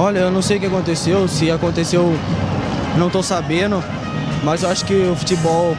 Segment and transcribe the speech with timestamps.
[0.00, 2.10] Olha, eu não sei o que aconteceu, se aconteceu,
[2.96, 3.84] não tô sabendo,
[4.42, 5.76] mas eu acho que o futebol.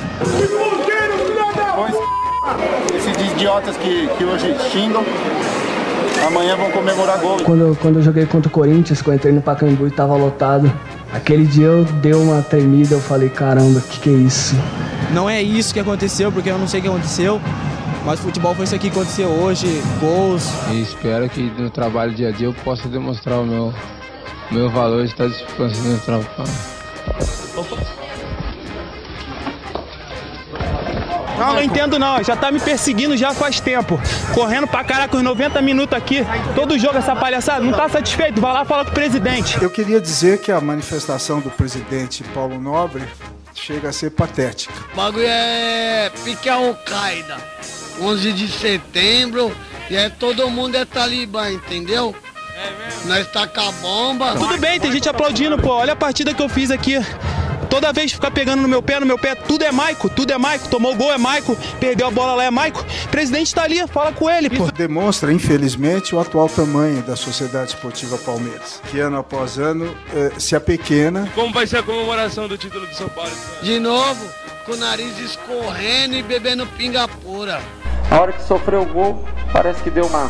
[2.96, 5.04] Esses idiotas que, que hoje xingam,
[6.28, 7.38] amanhã vão comemorar gol.
[7.44, 10.72] Quando, quando eu joguei contra o Corinthians, quando eu entrei no Pacaembu e tava lotado,
[11.12, 14.56] aquele dia eu dei uma tremida, eu falei, caramba, que que é isso?
[15.16, 17.42] Não é isso que aconteceu, porque eu não sei o que aconteceu.
[18.06, 20.48] Mas futebol foi isso aqui que aconteceu hoje, gols.
[20.70, 23.74] E espero que no trabalho dia a dia eu possa demonstrar o meu,
[24.52, 26.28] meu valor de estar disputando no trabalho.
[31.38, 32.24] Não, não entendo não.
[32.24, 34.00] Já tá me perseguindo já faz tempo.
[34.34, 36.20] Correndo pra caraca os 90 minutos aqui.
[36.54, 37.64] Todo jogo essa palhaçada.
[37.64, 38.40] Não tá satisfeito?
[38.40, 39.62] Vai lá falar com o presidente.
[39.62, 43.04] Eu queria dizer que a manifestação do presidente Paulo Nobre
[43.56, 44.74] chega a ser patética.
[44.94, 47.38] O bagulho é pique Al-Qaeda.
[48.00, 49.52] 11 de setembro
[49.90, 52.16] e é todo mundo é talibã, entendeu?
[52.62, 53.08] É mesmo?
[53.08, 54.36] Nós taca a bomba.
[54.36, 55.70] Tudo bem, tem gente aplaudindo, pô.
[55.70, 57.00] Olha a partida que eu fiz aqui.
[57.72, 60.38] Toda vez ficar pegando no meu pé, no meu pé, tudo é Maico, tudo é
[60.38, 60.68] Maico.
[60.68, 62.86] Tomou gol é Maico, perdeu a bola lá é Maico.
[63.06, 64.66] O presidente tá ali, fala com ele, pô.
[64.66, 70.34] Isso demonstra, infelizmente, o atual tamanho da Sociedade Esportiva Palmeiras, que ano após ano eh,
[70.38, 71.32] se apequena.
[71.34, 73.32] Como vai ser a comemoração do título do São Paulo?
[73.64, 74.30] De novo,
[74.66, 77.62] com o nariz escorrendo e bebendo pinga pura.
[78.10, 80.30] A hora que sofreu o gol, parece que deu uma,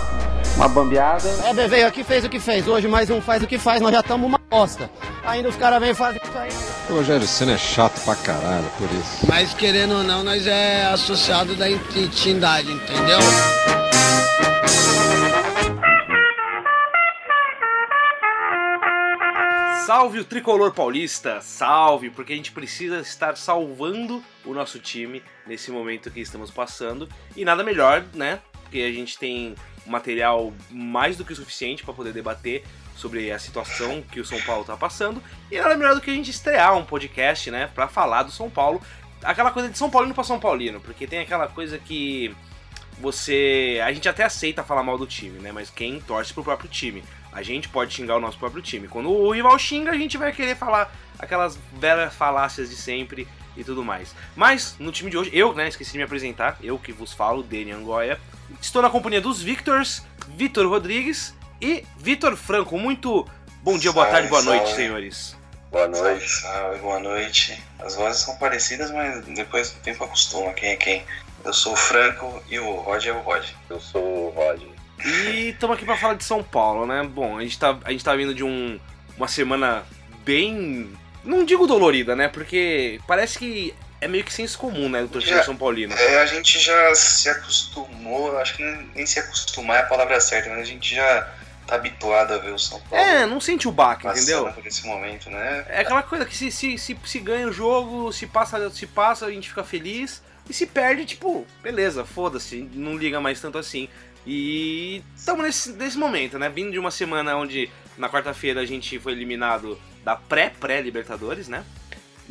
[0.56, 1.28] uma bambeada.
[1.46, 2.68] É, veio aqui fez o que fez.
[2.68, 4.90] Hoje mais um faz o que faz, nós já estamos uma bosta.
[5.26, 6.50] Ainda os caras vêm e fazem isso aí.
[6.90, 9.26] O Rogério Senna é chato pra caralho, por isso.
[9.28, 13.20] Mas querendo ou não, nós é associado da entidade, entendeu?
[19.86, 25.70] Salve o tricolor paulista, salve, porque a gente precisa estar salvando o nosso time nesse
[25.70, 27.10] momento que estamos passando.
[27.36, 28.40] E nada melhor, né?
[28.64, 29.54] Porque a gente tem
[29.86, 32.64] material mais do que o suficiente para poder debater
[32.96, 35.22] sobre a situação que o São Paulo tá passando.
[35.50, 38.50] E nada melhor do que a gente estrear um podcast, né, para falar do São
[38.50, 38.82] Paulo.
[39.24, 42.36] Aquela coisa de São Paulino para São Paulino, porque tem aquela coisa que
[43.00, 43.82] você.
[43.84, 45.52] A gente até aceita falar mal do time, né?
[45.52, 47.04] Mas quem torce pro próprio time.
[47.32, 48.88] A gente pode xingar o nosso próprio time.
[48.88, 53.64] Quando o rival xinga, a gente vai querer falar aquelas velhas falácias de sempre e
[53.64, 54.14] tudo mais.
[54.36, 57.42] Mas no time de hoje, eu, né, esqueci de me apresentar, eu que vos falo,
[57.42, 58.20] Dani Angoia.
[58.60, 62.78] Estou na companhia dos Victors, Vitor Rodrigues e Vitor Franco.
[62.78, 63.28] Muito
[63.62, 65.38] bom dia, boa tarde, boa noite, senhores.
[65.72, 67.64] Boa noite, salve, boa noite.
[67.80, 71.04] As vozes são parecidas, mas depois do tempo acostuma quem é quem.
[71.46, 73.46] Eu sou o Franco e o Rod é o Rod.
[73.70, 74.62] Eu sou o Rod.
[75.04, 77.04] E estamos aqui para falar de São Paulo, né?
[77.04, 78.80] Bom, a gente tá, a gente tá vindo de um,
[79.18, 79.84] uma semana
[80.24, 80.92] bem.
[81.24, 82.28] Não digo dolorida, né?
[82.28, 85.04] Porque parece que é meio que senso comum, né?
[85.04, 85.94] Do torcedor São Paulino.
[85.94, 90.20] É, a gente já se acostumou, acho que nem, nem se acostumar é a palavra
[90.20, 91.32] certa, mas a gente já
[91.68, 93.06] tá habituado a ver o São Paulo.
[93.06, 94.52] É, não sente o baque, entendeu?
[94.52, 95.66] por esse momento, né?
[95.70, 99.28] É aquela coisa que se, se, se, se ganha o jogo, se passa, se passa,
[99.28, 100.22] a gente fica feliz.
[100.50, 103.88] E se perde, tipo, beleza, foda-se, não liga mais tanto assim.
[104.26, 106.50] E estamos nesse, nesse momento, né?
[106.50, 111.64] Vindo de uma semana onde na quarta-feira a gente foi eliminado da pré-pré-Libertadores, né?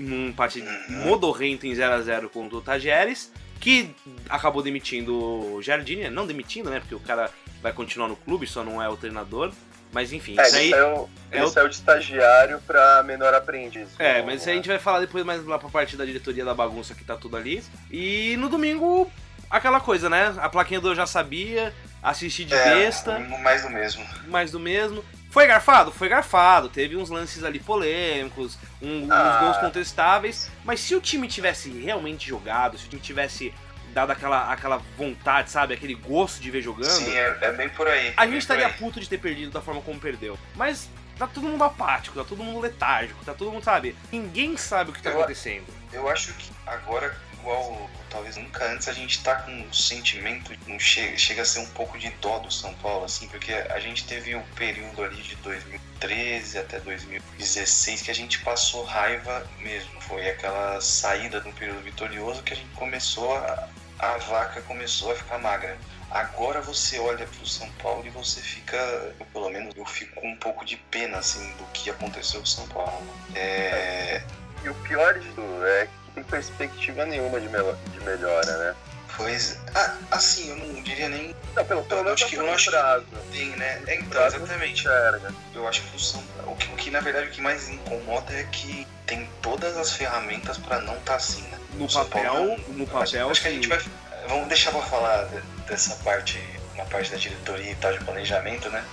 [0.00, 3.94] Num empate modorrento em 0x0 contra o Tajeres, que
[4.28, 5.14] acabou demitindo
[5.54, 6.80] o Jardine, não demitindo, né?
[6.80, 7.30] Porque o cara
[7.62, 9.52] vai continuar no clube, só não é o treinador.
[9.92, 10.70] Mas enfim, é, isso aí.
[10.70, 13.88] Saiu, é ele o- saiu de estagiário pra menor aprendiz.
[13.98, 16.54] É, mas isso a gente vai falar depois mais lá pra parte da diretoria da
[16.54, 17.60] bagunça que tá tudo ali.
[17.90, 19.10] E no domingo,
[19.50, 20.32] aquela coisa, né?
[20.38, 24.06] A plaquinha do eu já sabia, assisti de É, besta, mais do mesmo.
[24.28, 25.04] mais do mesmo.
[25.30, 25.92] Foi garfado?
[25.92, 26.68] Foi garfado.
[26.68, 29.38] Teve uns lances ali polêmicos, um- uns Ah.
[29.40, 30.50] gols contestáveis.
[30.64, 33.54] Mas se o time tivesse realmente jogado, se o time tivesse
[33.94, 35.74] dado aquela, aquela vontade, sabe?
[35.74, 36.90] Aquele gosto de ver jogando.
[36.90, 38.12] Sim, é, é bem por aí.
[38.16, 38.72] A bem gente estaria aí.
[38.74, 40.38] puto de ter perdido da forma como perdeu.
[40.54, 40.88] Mas
[41.18, 43.96] tá todo mundo apático, tá todo mundo letárgico, tá todo mundo, sabe?
[44.12, 45.64] Ninguém sabe o que tá Eu- acontecendo.
[45.92, 50.78] Eu acho que agora, igual talvez nunca antes, a gente tá com um sentimento, um
[50.78, 54.04] che- chega a ser um pouco de dó do São Paulo, assim, porque a gente
[54.06, 60.00] teve um período ali de 2013 até 2016 que a gente passou raiva mesmo.
[60.02, 63.68] Foi aquela saída um período vitorioso que a gente começou a.
[63.98, 65.76] a vaca começou a ficar magra.
[66.10, 70.28] Agora você olha pro São Paulo e você fica, eu, pelo menos eu fico com
[70.28, 73.06] um pouco de pena assim do que aconteceu com São Paulo.
[73.36, 74.22] É,
[74.64, 75.86] E o pior de tudo é
[76.20, 78.74] tem perspectiva nenhuma de, mel- de melhora, né?
[79.16, 81.34] Pois, ah, assim, eu não diria nem.
[81.54, 83.04] Não, pelo, pelo Eu menos acho que eu acho prazo.
[83.06, 83.82] que tem, né?
[83.86, 84.80] É, então, exatamente.
[84.80, 85.34] enxerga.
[85.54, 88.32] Eu acho que o São o que, o que na verdade o que mais incomoda
[88.32, 91.58] é que tem todas as ferramentas pra não estar assim, né?
[91.74, 93.80] No São papel, no acho- papel, Acho, que a gente vai.
[94.28, 96.38] Vamos deixar pra falar de- dessa parte,
[96.76, 98.84] na parte da diretoria e tal, de planejamento, né?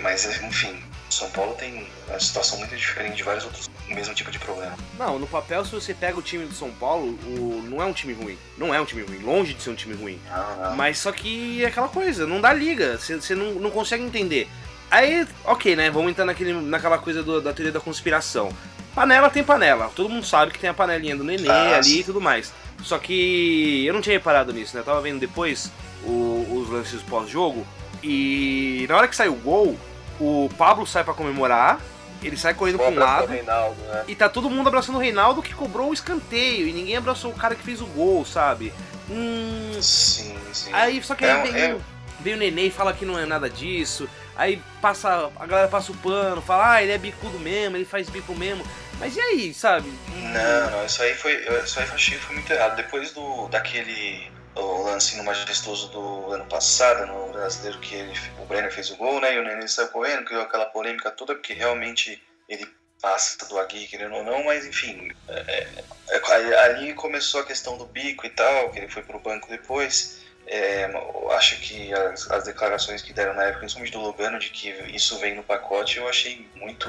[0.00, 4.30] Mas, enfim, São Paulo tem uma situação muito diferente de vários outros, o mesmo tipo
[4.30, 4.74] de problema.
[4.98, 7.92] Não, no papel, se você pega o time do São Paulo, o, não é um
[7.92, 8.36] time ruim.
[8.58, 10.18] Não é um time ruim, longe de ser um time ruim.
[10.28, 10.76] Não, não.
[10.76, 14.48] Mas só que é aquela coisa, não dá liga, você, não, não consegue entender.
[14.90, 15.90] Aí, ok, né?
[15.90, 18.50] Vamos entrar naquele, naquela coisa do- da teoria da conspiração.
[18.94, 19.90] Panela tem panela.
[19.94, 22.52] Todo mundo sabe que tem a panelinha do Nenê Ah, ali e tudo mais.
[22.82, 24.80] Só que eu não tinha reparado nisso, né?
[24.82, 25.70] Eu tava vendo depois
[26.04, 27.66] o- os lances pós-jogo.
[28.02, 29.76] E na hora que sai o gol,
[30.20, 31.80] o Pablo sai pra comemorar.
[32.22, 33.26] Ele sai correndo pra um lado.
[33.28, 34.04] Reinaldo, né?
[34.08, 36.66] E tá todo mundo abraçando o Reinaldo que cobrou o escanteio.
[36.66, 38.72] E ninguém abraçou o cara que fez o gol, sabe?
[39.10, 39.76] Hum.
[39.82, 40.70] Sim, sim.
[40.72, 41.80] Aí só que É, aí veio, é-
[42.20, 44.08] veio o Nenê e fala que não é nada disso.
[44.36, 45.30] Aí passa.
[45.38, 48.64] A galera passa o pano, fala, ah, ele é bicudo mesmo, ele faz bico mesmo.
[48.98, 49.92] Mas e aí, sabe?
[50.08, 51.34] Não, não, isso aí foi.
[51.62, 52.74] Isso aí eu achei que foi muito errado.
[52.76, 58.46] Depois do daquele o lance no majestoso do ano passado, no brasileiro, que ele, o
[58.46, 59.34] Brenner fez o gol, né?
[59.34, 62.66] E o Nenê saiu correndo, criou aquela polêmica toda, porque realmente ele
[63.00, 65.10] passa do Agui, querendo ou não, mas enfim.
[65.28, 65.68] é,
[66.08, 69.48] é, é, ali começou a questão do bico e tal, que ele foi pro banco
[69.48, 70.22] depois.
[70.46, 70.90] É,
[71.32, 75.18] acho que as, as declarações que deram na época, principalmente do Logano, de que isso
[75.18, 76.88] vem no pacote, eu achei muito.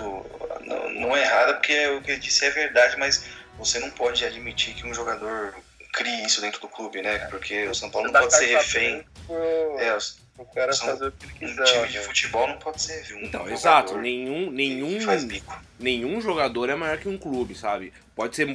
[0.61, 3.25] Não, não é errada, porque o que ele disse é verdade, mas
[3.57, 5.55] você não pode admitir que um jogador
[5.95, 7.17] crie isso dentro do clube, né?
[7.29, 9.03] Porque o São Paulo não pode ser refém.
[9.25, 9.35] pro-
[9.79, 9.97] É,
[10.37, 11.63] O cara são- fazer o que ele um quiser.
[11.63, 12.03] time de né?
[12.03, 13.97] futebol não pode ser um Então, jogador exato.
[13.97, 15.57] Nenhum, nenhum, que faz bico.
[15.79, 17.93] nenhum jogador é maior que um clube, sabe?
[18.15, 18.45] Pode ser.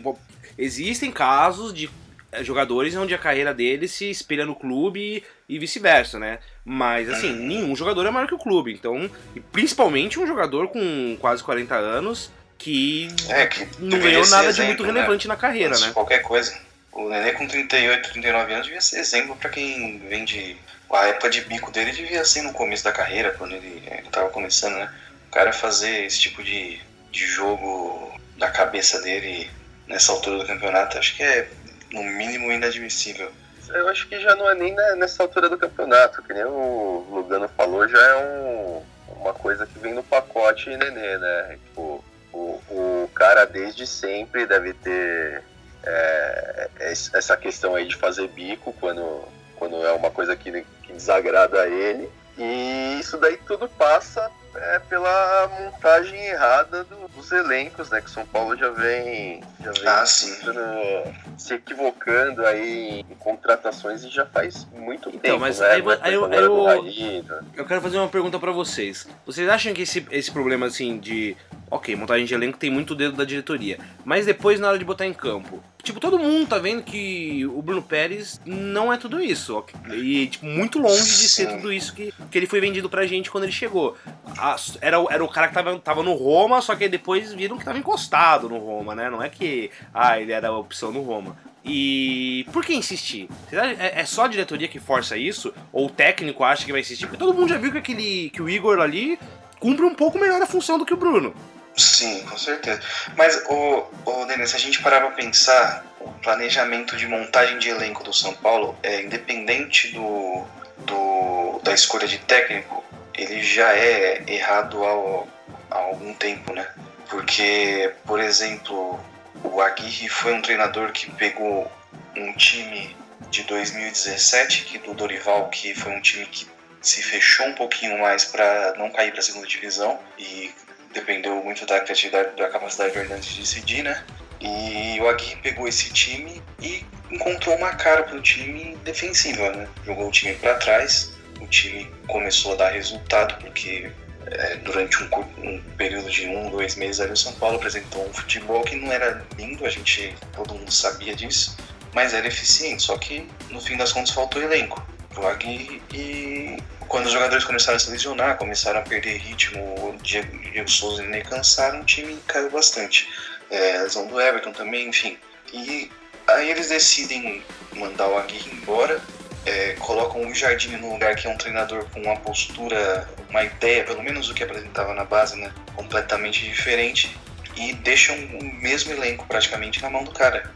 [0.59, 1.89] Existem casos de
[2.33, 6.39] eh, jogadores onde a carreira dele se espelha no clube e vice-versa, né?
[6.65, 8.73] Mas assim, nenhum jogador é maior que o clube.
[8.73, 14.45] Então, e principalmente um jogador com quase 40 anos que, É, que não ganhou nada
[14.45, 14.93] de exemplo, muito né?
[14.93, 15.93] relevante na carreira, Antes de né?
[15.95, 16.57] Qualquer coisa.
[16.93, 20.57] O Nenê com 38, 39 anos devia ser exemplo pra quem vem de.
[20.93, 24.29] A época de bico dele devia ser no começo da carreira, quando ele, ele tava
[24.31, 24.93] começando, né?
[25.29, 26.81] O cara fazer esse tipo de,
[27.13, 29.49] de jogo da cabeça dele
[29.87, 31.49] nessa altura do campeonato, acho que é
[31.93, 33.31] no mínimo inadmissível.
[33.69, 37.49] Eu acho que já não é nem nessa altura do campeonato, que nem o Lugano
[37.57, 38.83] falou, já é um-
[39.21, 41.57] uma coisa que vem no pacote Nenê, né?
[41.67, 45.43] Tipo, o, o cara desde sempre deve ter
[45.85, 49.23] é, es- essa questão aí de fazer bico quando,
[49.57, 52.09] quando é uma coisa que, que desagrada a ele.
[52.39, 58.01] E isso daí tudo passa é, pela montagem errada do- dos elencos, né?
[58.01, 60.33] Que o São Paulo já vem, já vem Ah, sim.
[60.35, 65.69] sendo- se equivocando aí em contratações e já faz muito Então, tempo, mas né?
[65.71, 67.41] aí, Não é aí eu- eu- Raí, né?
[67.57, 69.07] Eu quero fazer uma pergunta pra vocês.
[69.27, 71.37] Vocês acham que esse, esse problema, assim, de.
[71.71, 73.79] Ok, montagem de elenco tem muito dedo da diretoria.
[74.05, 75.63] Mas depois, na hora de botar em campo.
[75.83, 79.65] Tipo, todo mundo tá vendo que o Bruno Pérez não é tudo isso.
[79.93, 83.31] E, tipo, muito longe de ser tudo isso que, que ele foi vendido pra gente
[83.31, 83.97] quando ele chegou.
[84.39, 87.57] A- era, o- era o cara que tava, tava no Roma, só que depois viram
[87.59, 89.09] que tava encostado no Roma, né?
[89.11, 89.71] Não é que.
[89.95, 91.37] Ah, ele era a opção no Roma.
[91.65, 93.29] E por que insistir?
[93.53, 95.53] É, é só a diretoria que força isso?
[95.73, 97.07] Ou o técnico acha que vai insistir?
[97.07, 99.19] Porque todo mundo já viu que, aquele, que o Igor ali
[99.59, 101.35] cumpre um pouco melhor a função do que o Bruno.
[101.77, 102.81] Sim, com certeza.
[103.17, 107.69] Mas, o, o Denis, se a gente parar pra pensar, o planejamento de montagem de
[107.69, 110.45] elenco do São Paulo é independente do,
[110.79, 112.83] do da escolha de técnico,
[113.17, 115.29] ele já é errado ao,
[115.71, 116.67] há algum tempo, né?
[117.09, 118.99] Porque, por exemplo,
[119.45, 121.71] o Aguirre foi um treinador que pegou
[122.17, 122.97] um time
[123.31, 126.47] de 2017, que do Dorival, que foi um time que
[126.81, 130.51] se fechou um pouquinho mais para não cair para a segunda divisão e
[130.93, 134.05] dependeu muito da criatividade, da capacidade do Hernandes de decidir, né?
[134.41, 139.69] E o Aguirre pegou esse time e encontrou uma cara pro time defensiva, né?
[139.85, 143.91] Jogou o time para trás, o time começou a dar resultado porque
[144.27, 148.13] é, durante um, um período de um, dois meses ali o São Paulo apresentou um
[148.13, 151.57] futebol que não era lindo, a gente, todo mundo sabia disso,
[151.95, 156.57] mas era eficiente, só que no fim das contas faltou elenco pro Aguirre e
[156.91, 161.05] quando os jogadores começaram a se lesionar, começaram a perder ritmo, o Diego, Diego Souza
[161.05, 163.09] e o Ney cansaram, o time caiu bastante.
[163.49, 165.17] É, a lesão do Everton também, enfim.
[165.53, 165.89] E
[166.27, 167.45] aí eles decidem
[167.77, 169.01] mandar o Aguirre embora,
[169.47, 173.85] é, colocam o Jardim no lugar que é um treinador com uma postura, uma ideia,
[173.85, 177.17] pelo menos o que apresentava na base, né, completamente diferente,
[177.57, 180.53] e deixam o mesmo elenco praticamente na mão do cara.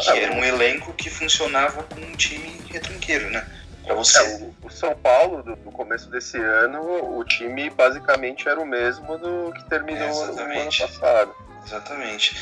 [0.00, 3.46] Que era um elenco que funcionava com um time retranqueiro, né?
[3.86, 4.18] Pra você.
[4.18, 8.66] É, o, o São Paulo, do, do começo desse ano, o time basicamente era o
[8.66, 10.82] mesmo do que terminou no ano Exatamente.
[10.82, 11.34] passado.
[11.64, 12.36] Exatamente.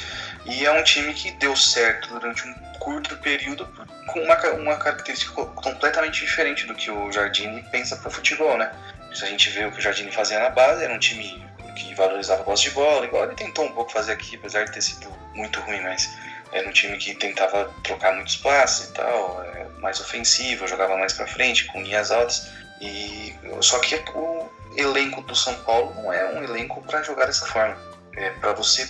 [0.46, 3.66] E é um time que deu certo durante um curto período
[4.08, 8.70] com uma, uma característica co- completamente diferente do que o Jardine pensa para futebol, né?
[9.14, 11.43] Se a gente vê o que o Jardine fazia na base, era um time
[11.74, 14.72] que valorizava a posse de bola, igual ele tentou um pouco fazer aqui, apesar de
[14.72, 16.16] ter sido muito ruim, mas
[16.52, 21.12] era um time que tentava trocar muitos passes e tal, é, mais ofensivo, jogava mais
[21.12, 22.48] para frente, com linhas altas.
[22.80, 27.46] E só que o elenco do São Paulo não é um elenco para jogar dessa
[27.46, 27.76] forma.
[28.16, 28.88] É para você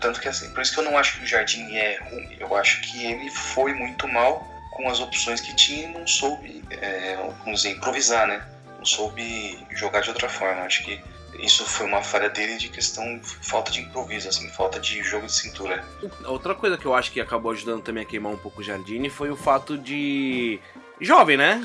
[0.00, 2.36] tanto que assim, por isso que eu não acho que o Jardim é ruim.
[2.38, 6.62] Eu acho que ele foi muito mal com as opções que tinha e não soube,
[6.70, 8.46] é, vamos dizer, improvisar, né?
[8.78, 10.62] Não soube jogar de outra forma.
[10.62, 11.02] Acho que
[11.38, 15.32] isso foi uma falha dele de questão falta de improviso, assim, falta de jogo de
[15.32, 15.84] cintura.
[16.24, 19.08] Outra coisa que eu acho que acabou ajudando também a queimar um pouco o Jardine
[19.08, 20.58] foi o fato de
[21.00, 21.60] jovem, né?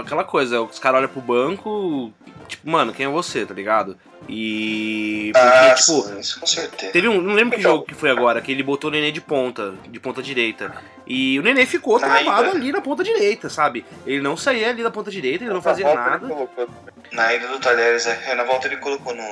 [0.00, 2.12] Aquela coisa, os caras olham pro banco,
[2.46, 3.96] tipo, mano, quem é você, tá ligado?
[4.28, 5.30] E.
[5.32, 6.02] Porque, ah, tipo.
[6.02, 6.92] sim, isso com certeza.
[6.92, 7.20] Teve um.
[7.20, 10.00] Não lembro que jogo que foi agora, que ele botou o Nenê de ponta, de
[10.00, 10.72] ponta direita.
[11.06, 13.84] E o Nenê ficou travado ali na ponta direita, sabe?
[14.06, 16.28] Ele não saía ali da ponta direita, ele não fazia nada.
[17.12, 19.22] Na ida do Talheres, é, na volta ele colocou no,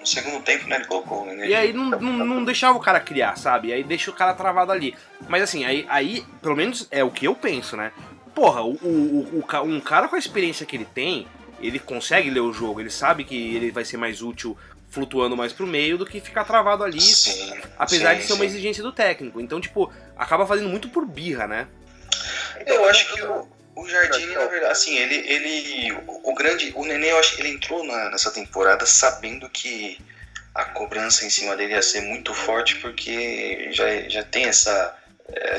[0.00, 0.76] no segundo tempo, né?
[0.76, 1.46] Ele colocou o Nenê.
[1.46, 3.72] E aí não, não, não, deixava o cara criar, sabe?
[3.72, 4.96] Aí deixa o cara travado ali.
[5.28, 7.92] Mas assim, aí, aí, pelo menos é o que eu penso, né?
[8.40, 11.28] Porra, o, o, o, um cara com a experiência que ele tem,
[11.60, 14.56] ele consegue ler o jogo, ele sabe que ele vai ser mais útil
[14.88, 18.46] flutuando mais pro meio do que ficar travado ali, sim, apesar sim, de ser uma
[18.46, 19.42] exigência do técnico.
[19.42, 21.68] Então, tipo, acaba fazendo muito por birra, né?
[22.64, 26.86] Eu acho que o, o Jardim, na verdade, assim, ele, ele o, o grande, o
[26.86, 29.98] Nenê, eu acho que ele entrou na, nessa temporada sabendo que
[30.54, 34.96] a cobrança em cima dele ia ser muito forte, porque já, já tem essa,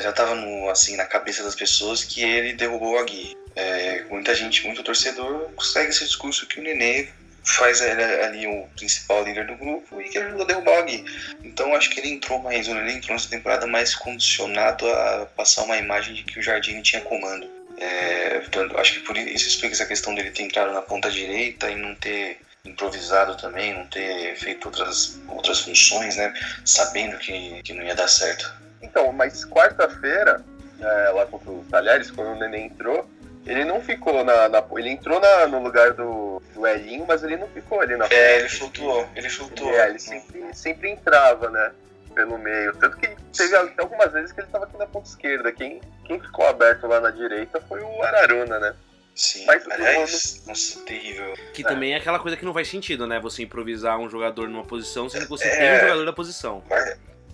[0.00, 0.36] já estava
[0.70, 3.36] assim, na cabeça das pessoas que ele derrubou a Gui.
[3.54, 7.08] É, muita gente, muito torcedor, segue esse discurso que o Nenê
[7.44, 11.04] faz ele ali o principal líder do grupo e que ajudou a derrubar o Gui.
[11.42, 15.76] Então acho que ele entrou mais, ele entrou nessa temporada mais condicionado a passar uma
[15.76, 17.50] imagem de que o Jardim tinha comando.
[17.78, 21.70] É, portanto, acho que por isso explica essa questão dele ter entrado na ponta direita
[21.70, 26.32] e não ter improvisado também, não ter feito outras, outras funções, né?
[26.64, 28.54] Sabendo que, que não ia dar certo.
[28.82, 30.44] Então, mas quarta-feira,
[30.80, 33.08] é, lá contra o Talheres, quando o Nenê entrou,
[33.46, 34.48] ele não ficou na.
[34.48, 38.06] na ele entrou na, no lugar do, do Elinho, mas ele não ficou ali na
[38.06, 39.74] É, ele flutuou, ele flutuou.
[39.74, 41.72] É, ele sempre, sempre entrava, né?
[42.14, 42.74] Pelo meio.
[42.76, 45.50] Tanto que teve algumas vezes que ele estava aqui na ponta esquerda.
[45.50, 48.74] Quem, quem ficou aberto lá na direita foi o Araruna, né?
[49.14, 50.48] Sim, Mas, aliás, no...
[50.48, 51.34] nossa, terrível.
[51.52, 51.68] Que é.
[51.68, 53.20] também é aquela coisa que não faz sentido, né?
[53.20, 55.56] Você improvisar um jogador numa posição sendo que você É.
[55.56, 56.62] tem um jogador da posição.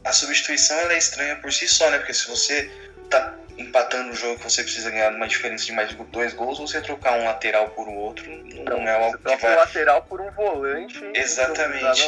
[0.08, 1.98] A substituição ela é estranha por si só, né?
[1.98, 2.70] Porque se você
[3.10, 6.58] tá empatando o jogo que você precisa ganhar uma diferença de mais de dois gols,
[6.58, 8.24] você trocar um lateral por um outro
[8.64, 9.54] não, é algo que Troca vai...
[9.54, 11.10] um lateral por um volante.
[11.14, 12.02] Exatamente.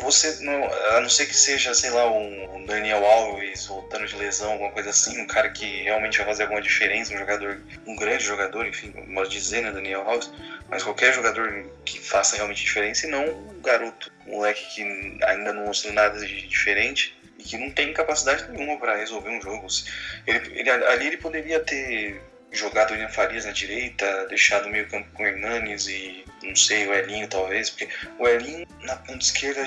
[0.00, 0.64] Você, não,
[0.96, 4.90] a não ser que seja, sei lá, um Daniel Alves voltando de lesão, alguma coisa
[4.90, 8.92] assim, um cara que realmente vai fazer alguma diferença, um jogador, um grande jogador, enfim,
[9.08, 10.32] modo de dizer, né, Daniel Alves,
[10.68, 15.52] mas qualquer jogador que faça realmente diferença e não um garoto, um moleque que ainda
[15.52, 19.66] não mostrou nada de diferente e que não tem capacidade nenhuma para resolver um jogo.
[20.26, 22.20] Ele, ele- ali ele poderia ter
[22.52, 26.54] jogado o William Farias na direita, deixado o meio campo com o Hernanes e, não
[26.54, 29.60] sei, o Elinho talvez, porque o Elinho na ponta esquerda,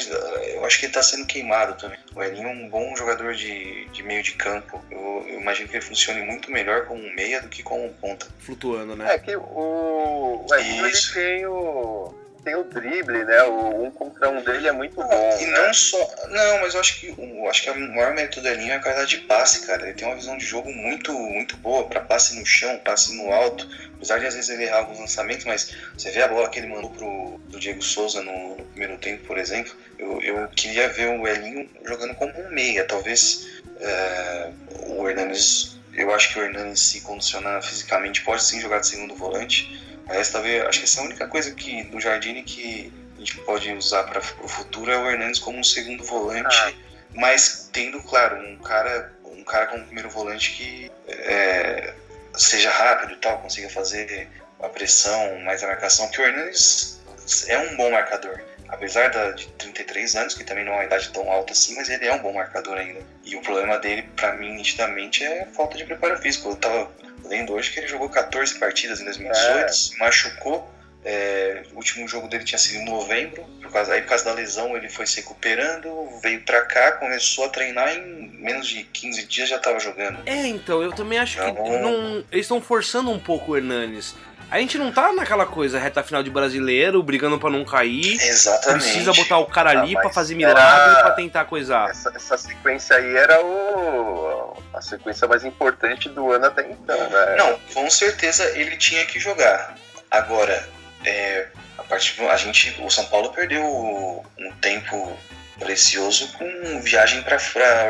[0.49, 1.97] eu acho que ele tá sendo queimado também.
[2.13, 4.83] O Elinho é um bom jogador de, de meio de campo.
[4.91, 7.93] Eu, eu imagino que ele funcione muito melhor como um meia do que como um
[7.93, 8.27] ponta.
[8.39, 9.15] Flutuando, né?
[9.15, 12.13] É que o, o Elinho ele tem o,
[12.45, 13.43] tem o drible, né?
[13.43, 15.37] O um contra um dele é muito bom.
[15.41, 15.65] E né?
[15.65, 15.97] não só.
[16.29, 18.81] Não, mas eu acho que o acho que o maior mérito do Elinho é a
[18.81, 19.83] qualidade de passe, cara.
[19.83, 23.33] Ele tem uma visão de jogo muito, muito boa para passe no chão, passe no
[23.33, 23.67] alto.
[23.95, 26.67] Apesar de às vezes ele errar alguns lançamentos, mas você vê a bola que ele
[26.67, 29.73] mandou pro, pro Diego Souza no, no primeiro tempo, por exemplo.
[29.97, 32.85] Eu, eu queria ver o Elinho jogando como um meia.
[32.85, 33.47] Talvez
[33.79, 34.51] é,
[34.87, 35.75] o Hernanes.
[35.93, 39.81] Eu acho que o Hernanes, se condicionar fisicamente, pode sim jogar de segundo volante.
[40.07, 43.37] Mas talvez, acho que essa é a única coisa que do Jardine que a gente
[43.39, 46.77] pode usar para o futuro é o Hernandes como um segundo volante,
[47.13, 51.93] mas tendo, claro, um cara, um cara como primeiro volante que é,
[52.35, 54.29] seja rápido e tal, consiga fazer
[54.61, 56.99] a pressão, mais a marcação, que o Hernandes
[57.47, 58.39] é um bom marcador.
[58.69, 61.89] Apesar da, de 33 anos, que também não é uma idade tão alta assim, mas
[61.89, 62.99] ele é um bom marcador ainda.
[63.23, 66.49] E o problema dele, para mim, nitidamente, é a falta de preparo físico.
[66.49, 66.91] Eu tava
[67.23, 70.71] lendo hoje que ele jogou 14 partidas em 2018, se machucou.
[71.07, 74.33] É, o último jogo dele tinha sido em novembro, por causa, aí por causa da
[74.33, 79.23] lesão ele foi se recuperando, veio pra cá, começou a treinar em menos de 15
[79.27, 80.17] dias já tava jogando.
[80.25, 81.79] É, então, eu também acho que Não.
[81.79, 84.15] não, eles estão forçando um pouco o Hernanes.
[84.49, 88.13] A gente não tá naquela coisa, reta final de brasileiro, brigando pra não cair.
[88.21, 88.83] Exatamente.
[88.83, 91.89] Precisa botar o cara Ah, ali mas pra fazer era- milagre, pra tentar coisar.
[91.89, 97.35] Essa, essa sequência aí era o, a sequência mais importante do ano até então, né?
[97.37, 99.75] Não, com certeza ele tinha que jogar.
[100.11, 100.69] Agora,
[101.03, 101.47] é,
[101.77, 105.17] a, partir, a gente, o São Paulo perdeu um tempo
[105.59, 107.37] precioso com viagem para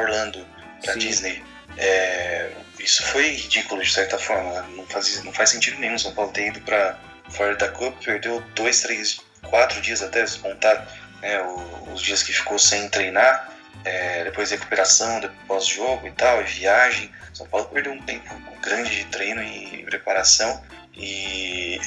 [0.02, 0.46] Orlando,
[0.84, 1.44] para Disney.
[1.78, 2.50] É,
[2.86, 4.62] isso foi ridículo de certa forma.
[4.76, 6.98] Não faz, não faz sentido nenhum São Paulo ter ido para
[7.30, 10.88] Florida Cup, perdeu dois, três, quatro dias até se contar
[11.22, 11.42] né,
[11.92, 13.52] os dias que ficou sem treinar,
[13.84, 17.12] é, depois recuperação, pós-jogo e tal, e viagem.
[17.34, 20.64] São Paulo perdeu um tempo grande de treino e preparação
[20.98, 21.80] e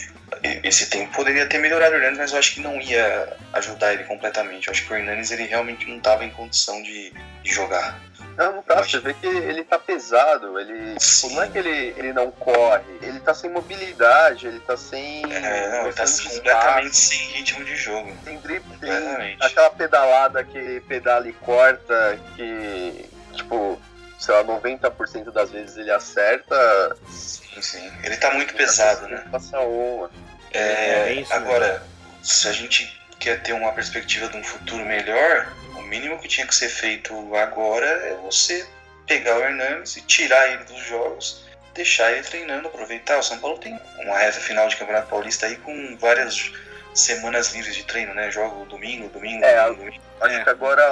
[0.63, 4.05] esse tempo poderia ter melhorado o Hernandes, mas eu acho que não ia ajudar ele
[4.05, 4.69] completamente.
[4.69, 7.13] Eu acho que o Hernandes ele realmente não estava em condição de,
[7.43, 7.99] de jogar.
[8.37, 8.83] Não, não tá.
[8.83, 10.59] Você vê que ele tá pesado.
[10.61, 10.97] Ele.
[10.97, 12.85] Tipo, não é que ele, ele não corre.
[13.03, 15.25] Ele tá sem mobilidade, ele tá sem.
[15.25, 18.13] É, não, ele tá completamente sem ritmo de jogo.
[18.25, 23.07] Sem drible, tem aquela pedalada que pedala e corta, que.
[23.35, 23.81] Tipo,
[24.19, 26.97] sei lá, 90% das vezes ele acerta.
[27.09, 27.93] Sim, sim.
[28.03, 29.25] Ele tá muito ele pesado, tá né?
[29.31, 30.11] Passa uma.
[30.53, 31.81] É, é isso, agora, né?
[32.23, 35.49] se a gente quer ter uma perspectiva de um futuro melhor,
[35.89, 38.67] mínimo que tinha que ser feito agora é você
[39.07, 41.45] pegar o Hernandes e tirar ele dos jogos,
[41.75, 43.19] deixar ele treinando, aproveitar.
[43.19, 46.53] O São Paulo tem uma reta final de Campeonato Paulista aí com várias
[46.99, 48.31] semanas livres de treino, né?
[48.31, 50.03] Jogo domingo, domingo, é, domingo, domingo.
[50.21, 50.45] Acho é.
[50.45, 50.83] que agora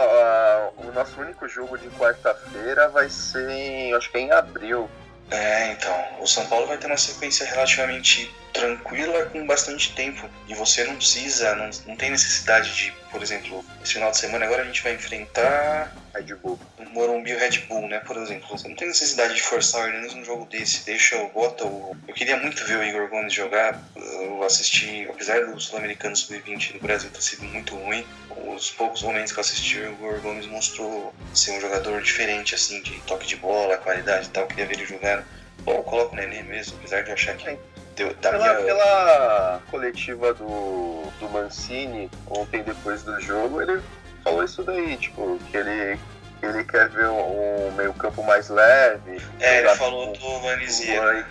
[0.78, 4.88] uh, o nosso único jogo de quarta-feira vai ser, em, acho que é em abril.
[5.30, 10.54] É, então, o São Paulo vai ter uma sequência relativamente tranquila com bastante tempo e
[10.54, 14.62] você não precisa, não, não tem necessidade de, por exemplo, esse final de semana agora
[14.62, 16.58] a gente vai enfrentar Red Bull.
[16.78, 18.48] O Morumbi o Red Bull, né, por exemplo.
[18.48, 21.96] Você não tem necessidade de forçar o Hernandes num jogo desse, deixa o bota o...
[22.08, 26.80] Eu queria muito ver o Igor Gomes jogar, eu assisti, apesar do Sul-Americano Sub-20 no
[26.80, 28.06] Brasil ter sido muito ruim,
[28.54, 32.82] os poucos momentos que eu assisti, o Igor Gomes mostrou ser um jogador diferente, assim,
[32.82, 35.26] de toque de bola, qualidade e tal, eu queria ver ele jogar.
[35.60, 37.58] Bom, coloco o Nenê mesmo, apesar de eu achar que
[37.96, 38.66] Deu, pela, minha...
[38.66, 43.80] pela, coletiva do, do Mancini, ontem depois do jogo, ele
[44.26, 45.98] falou isso daí, tipo, que ele,
[46.42, 49.22] ele quer ver um, um meio campo mais leve.
[49.38, 51.24] É, ele falou do Vanisiero.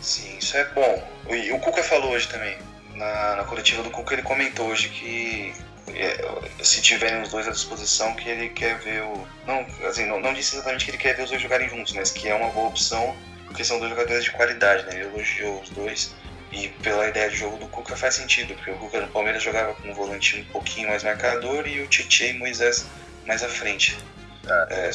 [0.00, 1.08] Sim, isso é bom.
[1.28, 2.56] E o Cuca falou hoje também.
[2.94, 5.52] Na, na coletiva do Cuca ele comentou hoje que
[5.88, 9.26] é, se tiverem os dois à disposição, que ele quer ver o.
[9.46, 12.10] Não, assim, não, não disse exatamente que ele quer ver os dois jogarem juntos, mas
[12.12, 15.00] que é uma boa opção porque são dois jogadores de qualidade, né?
[15.00, 16.14] Ele elogiou os dois.
[16.52, 19.74] E pela ideia de jogo do Cuca faz sentido, porque o Cuca no Palmeiras jogava
[19.74, 22.86] com um volante um pouquinho mais marcador e o Tietchan e Moisés
[23.26, 23.98] mais à frente.
[24.70, 24.90] É,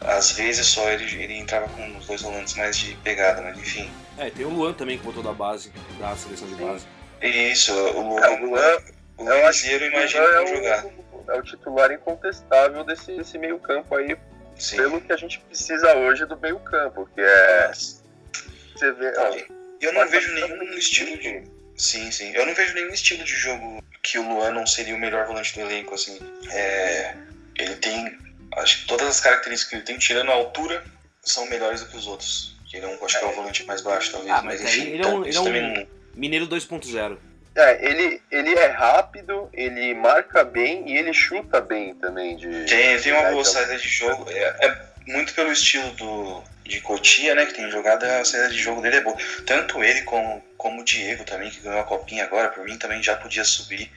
[0.00, 3.90] às vezes só ele, ele entrava com os dois volantes mais de pegada, mas enfim.
[4.18, 6.86] É, tem o Luan também que voltou da base, da seleção de base.
[7.22, 8.20] Isso, o Luan.
[8.20, 8.78] É, o Luan,
[9.18, 10.86] o Luan imagina é o, jogar.
[11.28, 14.16] É o titular incontestável desse, desse meio campo aí
[14.58, 14.76] Sim.
[14.76, 17.70] pelo que a gente precisa hoje do meio campo, que é.
[17.72, 19.12] Você vê.
[19.18, 21.42] Ó, eu não vejo nenhum estilo de.
[21.76, 22.32] Sim, sim.
[22.34, 25.54] Eu não vejo nenhum estilo de jogo que o Luan não seria o melhor volante
[25.54, 26.18] do elenco, assim.
[26.50, 27.14] É,
[27.58, 28.18] ele tem.
[28.56, 30.82] Acho que todas as características que ele tem, tirando a altura,
[31.22, 32.56] são melhores do que os outros.
[32.72, 34.32] Ele é um, acho que é o volante mais baixo, talvez.
[34.32, 35.86] Ah, mas, mas enfim, ele é um, ele é um não...
[36.14, 37.18] Mineiro 2.0.
[37.54, 42.36] É, ele, ele é rápido, ele marca bem e ele chuta bem também.
[42.36, 44.26] De, tem, tem uma boa saída de jogo.
[44.30, 47.46] É, é, muito pelo estilo do, de Cotia, né?
[47.46, 49.16] Que tem jogado, a saída de jogo dele é boa.
[49.46, 53.02] Tanto ele como, como o Diego também, que ganhou a copinha agora, por mim também
[53.02, 53.90] já podia subir.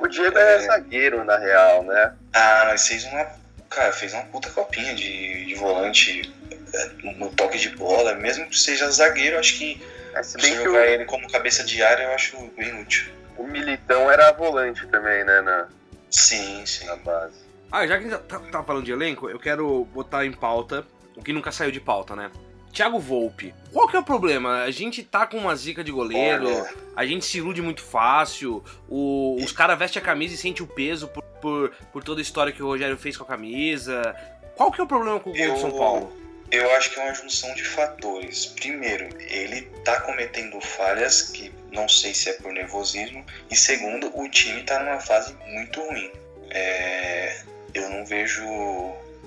[0.00, 2.12] O Diego é, é zagueiro, na real, né?
[2.32, 3.26] Ah, mas fez uma.
[3.68, 6.32] Cara, fez uma puta copinha de, de volante
[6.72, 9.82] é, no toque de bola, mesmo que seja zagueiro, acho que
[10.14, 10.84] é, se bem jogar o...
[10.84, 13.12] ele como cabeça de área, eu acho bem útil.
[13.36, 15.40] O Militão era volante também, né?
[15.42, 15.68] Na...
[16.10, 16.86] Sim, sim.
[16.86, 17.45] Na base.
[17.70, 20.86] Ah, já que a gente tá, tá falando de elenco, eu quero botar em pauta
[21.16, 22.30] o que nunca saiu de pauta, né?
[22.72, 23.54] Thiago Volpe.
[23.72, 24.62] Qual que é o problema?
[24.62, 26.74] A gente tá com uma zica de goleiro, Olha.
[26.94, 30.66] a gente se ilude muito fácil, o, os caras vestem a camisa e sente o
[30.66, 34.14] peso por, por, por, toda a história que o Rogério fez com a camisa.
[34.56, 36.12] Qual que é o problema com o gol do São Paulo?
[36.50, 38.46] Eu acho que é uma junção de fatores.
[38.46, 43.24] Primeiro, ele tá cometendo falhas que não sei se é por nervosismo.
[43.50, 46.10] E segundo, o time tá numa fase muito ruim.
[46.50, 47.40] É,
[47.76, 48.44] eu não vejo.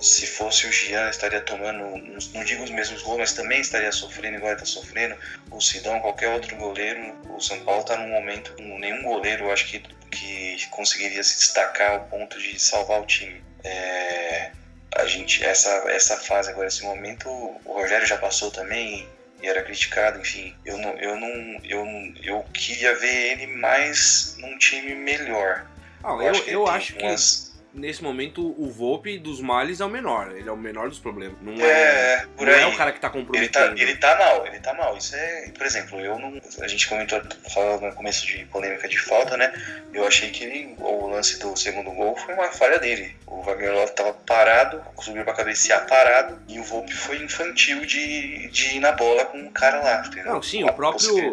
[0.01, 1.83] Se fosse o Gian, estaria tomando,
[2.33, 5.13] não digo os mesmos gols, mas também estaria sofrendo igual ele tá sofrendo.
[5.51, 7.13] O Sidão, qualquer outro goleiro.
[7.35, 11.91] O São Paulo tá num momento, nenhum goleiro eu acho que, que conseguiria se destacar
[11.91, 13.43] ao ponto de salvar o time.
[13.62, 14.51] É,
[14.95, 19.07] a gente essa essa fase agora esse momento o Rogério já passou também
[19.41, 21.85] e era criticado enfim eu não eu não eu
[22.23, 25.65] eu queria ver ele mais num time melhor
[26.03, 27.48] ah, eu, eu, eu acho umas...
[27.73, 30.32] nesse momento, o Volpe dos males é o menor.
[30.36, 31.38] Ele é o menor dos problemas.
[31.41, 32.62] Não É, é, por não aí.
[32.62, 33.75] é o cara que tá Ele comprometendo.
[33.75, 34.97] tá, ele tá mal, ele tá mal.
[34.97, 36.39] Isso é, por exemplo, eu não.
[36.62, 39.53] A gente comentou no começo de polêmica de falta, né?
[39.93, 43.15] Eu achei que ele- o lance do segundo gol foi uma falha dele.
[43.27, 48.47] O Wagner Love tava parado, subiu pra cabecear parado, e o Volpe foi infantil de,
[48.49, 50.03] de ir na bola com o cara lá.
[50.05, 50.34] Entendeu?
[50.34, 51.32] Não, sim, a o próprio-.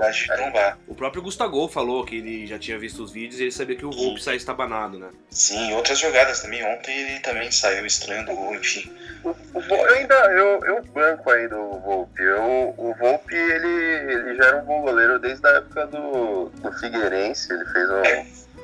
[0.87, 3.85] O próprio Gustavo falou que ele já tinha visto os vídeos e ele sabia que
[3.87, 5.09] o Volpe sai estabanado, né?
[5.31, 6.65] Sim, outras jogadas também.
[6.65, 8.91] Ontem ele também saiu estranho do gol, enfim.
[9.25, 12.23] O Vol- eu ainda eu, eu banco aí do Volpe.
[12.23, 16.73] Eu, o Volpe ele, ele já era um bom goleiro desde a época do, do
[16.79, 17.53] Figueirense.
[17.53, 18.03] Ele fez um.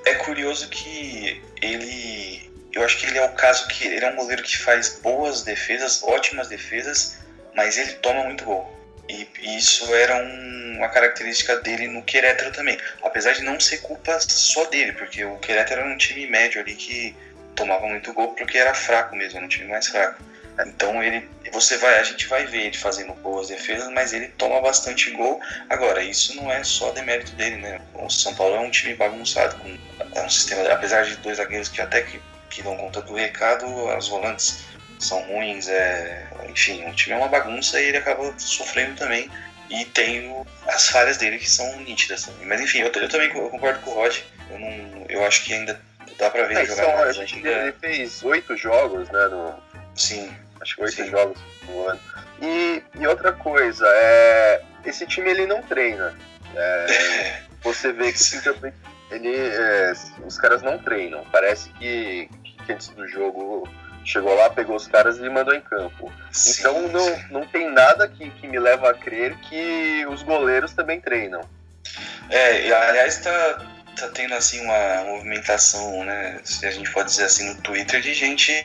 [0.07, 2.51] É curioso que ele.
[2.73, 3.87] Eu acho que ele é o caso que.
[3.87, 7.19] Ele é um goleiro que faz boas defesas, ótimas defesas,
[7.55, 8.71] mas ele toma muito gol.
[9.09, 12.79] E, e isso era um- uma característica dele no Querétaro também.
[13.03, 16.75] Apesar de não ser culpa só dele, porque o Querétaro era um time médio ali
[16.75, 17.15] que
[17.55, 20.23] tomava muito gol porque era fraco mesmo, era um time mais fraco.
[20.67, 24.61] Então ele, você vai, a gente vai ver ele fazendo boas defesas, mas ele toma
[24.61, 25.41] bastante gol.
[25.71, 27.81] Agora isso não é só demérito dele, né?
[27.95, 29.77] O São Paulo é um time bagunçado, com
[30.15, 33.89] é um sistema, apesar de dois zagueiros que até que, que dão conta do recado,
[33.91, 34.65] as volantes
[34.99, 39.31] são ruins, é, enfim, o time é uma bagunça e ele acaba sofrendo também.
[39.71, 42.47] E tem o- as falhas dele que são nítidas também.
[42.47, 44.19] Mas enfim, eu, eu também concordo com o Rod.
[44.51, 45.81] Eu, não, eu acho que ainda
[46.19, 47.19] dá pra ver É, jogar são- mais.
[47.19, 49.27] acho que ele fez oito jogos, né?
[49.29, 49.55] No,
[49.95, 50.35] Sim.
[50.61, 52.01] Acho que oito jogos no ano.
[52.41, 56.15] E, e outra coisa, é, esse time ele não treina.
[56.55, 56.87] É,
[57.63, 58.77] você vê que simplesmente
[59.11, 59.93] ele, é,
[60.25, 61.25] os caras não treinam.
[61.33, 62.29] Parece que,
[62.65, 63.69] que antes do jogo
[64.05, 66.13] chegou lá, pegou os caras e mandou em campo.
[66.59, 71.01] então não, não tem nada que, que me leva a crer que os goleiros também
[71.01, 71.41] treinam.
[72.31, 73.61] É, e, aliás, tá,
[73.97, 76.41] tá tendo assim uma movimentação, né?
[76.45, 78.65] Se a gente pode dizer assim no Twitter, de gente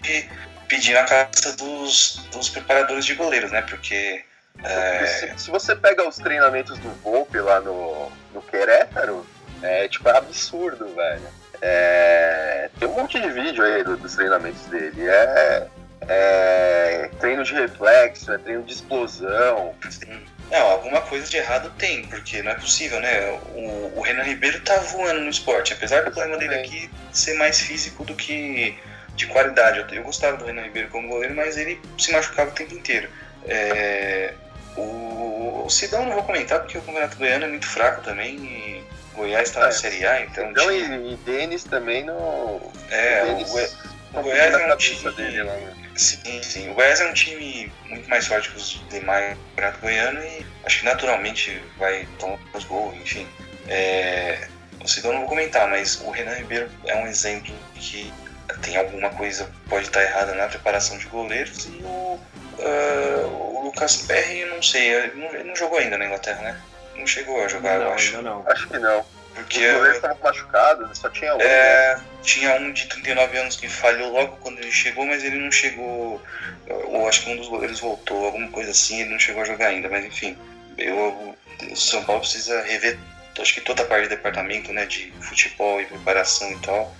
[0.67, 3.61] pedindo a cabeça dos, dos preparadores de goleiros, né?
[3.61, 4.23] Porque.
[4.63, 9.25] é, Se, se você pega os treinamentos do Volpe lá no, no Querétaro,
[9.61, 11.27] é tipo é absurdo, velho.
[11.61, 15.07] É, tem um monte de vídeo aí do- dos treinamentos dele.
[15.07, 15.67] É,
[16.07, 19.73] é treino de reflexo, é treino de explosão.
[20.49, 23.31] Não, alguma coisa de errado tem, porque não é possível, né?
[23.53, 27.59] O, o Renan Ribeiro tá voando no esporte, apesar do problema dele aqui ser mais
[27.59, 28.77] físico do que
[29.15, 29.79] de qualidade.
[29.79, 33.09] Eu, eu gostava do Renan Ribeiro como goleiro, mas ele se machucava o tempo inteiro.
[33.45, 34.33] É,
[34.77, 38.83] o, o Sidão não vou comentar, porque o Campeonato Goiano é muito fraco também, e
[39.15, 40.49] Goiás tá na É, Série A, então...
[40.51, 42.61] Então, tinha- e, e Denis também no.
[42.89, 45.11] É, o Denis o, o Goiás na é um time.
[45.13, 45.73] dele lá, né?
[45.95, 46.69] Sim, sim.
[46.69, 50.45] O Goiás é um time muito mais forte que os demais do Campeonato Goiano e
[50.65, 53.27] acho que naturalmente vai tomar os gols, enfim.
[53.67, 54.47] É,
[54.83, 58.11] o Sidão não vou comentar, mas o Renan Ribeiro é um exemplo que
[58.61, 62.19] tem alguma coisa pode estar errada na preparação de goleiros e o,
[62.59, 66.41] ah, o Lucas Perry, eu não sei, ele não, ele não jogou ainda na Inglaterra,
[66.41, 66.61] né?
[66.95, 68.21] Não chegou a jogar, eu acho.
[68.21, 68.43] não.
[68.47, 69.05] Acho que não.
[69.37, 71.41] Porque Os goleiros estavam machucados, só tinha um.
[71.41, 75.51] é, tinha um de 39 anos que falhou logo quando ele chegou, mas ele não
[75.51, 76.21] chegou.
[76.67, 79.67] Ou acho que um dos goleiros voltou, alguma coisa assim, ele não chegou a jogar
[79.67, 80.37] ainda, mas enfim.
[80.77, 81.35] Eu,
[81.71, 82.97] o São Paulo precisa rever,
[83.39, 86.93] acho que toda a parte do departamento, né, de futebol e preparação e tal.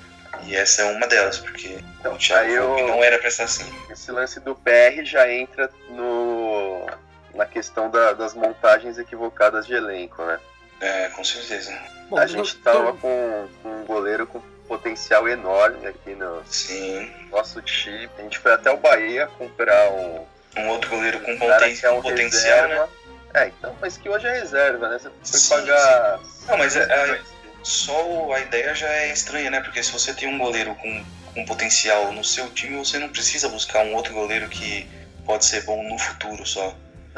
[0.45, 3.65] E essa é uma delas, porque o Thiago eu- não era pra estar assim.
[3.89, 6.86] Esse lance do PR já entra no
[7.34, 10.39] na questão da- das montagens equivocadas de elenco, né?
[10.80, 11.78] É, com certeza.
[12.16, 17.10] a gente tava com, com um goleiro com potencial enorme aqui no Sim.
[17.32, 18.10] nosso time.
[18.18, 20.26] A gente foi até o Bahia comprar um,
[20.58, 22.86] um outro goleiro com poten- que é um potencial, reserva.
[22.86, 22.90] né?
[23.34, 25.00] É, então, mas que hoje é reserva, né?
[25.00, 26.20] Você foi Sim, pagar.
[26.48, 27.22] Não, mas é, é-
[27.63, 29.60] só a ideia já é estranha, né?
[29.62, 33.50] Porque se você tem um goleiro com, com potencial no seu time, você não precisa
[33.50, 34.88] buscar um outro goleiro que
[35.26, 36.74] pode ser bom no futuro só.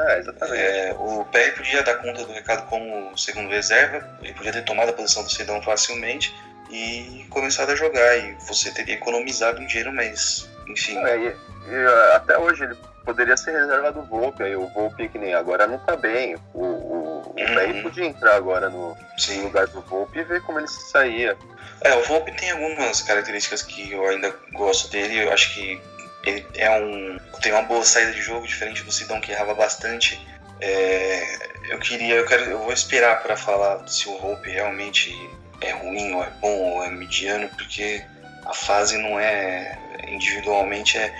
[0.08, 0.58] É, exatamente.
[0.62, 4.90] É, o Pé podia dar conta do recado como segundo reserva, ele podia ter tomado
[4.90, 6.34] a posição do Sidão facilmente
[6.70, 8.18] e começado a jogar.
[8.18, 10.98] E você teria economizado um dinheiro, mas enfim.
[11.06, 11.36] É, e-
[11.70, 15.66] e, até hoje ele poderia ser reserva do Volpe, aí o Volpe que nem agora
[15.68, 16.36] não tá bem.
[16.54, 20.60] O, o, o Bahia podia entrar agora no, no lugar do Volpe e ver como
[20.60, 21.36] ele se saía.
[21.82, 25.24] É, o Volpe tem algumas características que eu ainda gosto dele.
[25.24, 25.82] Eu acho que
[26.30, 30.20] ele é um tem uma boa saída de jogo, diferente do Sidão que errava bastante.
[30.62, 31.38] É,
[31.70, 35.16] eu queria, eu quero, eu vou esperar para falar se o Volpe realmente
[35.62, 38.04] é ruim ou é bom ou é mediano, porque
[38.46, 41.14] a fase não é individualmente é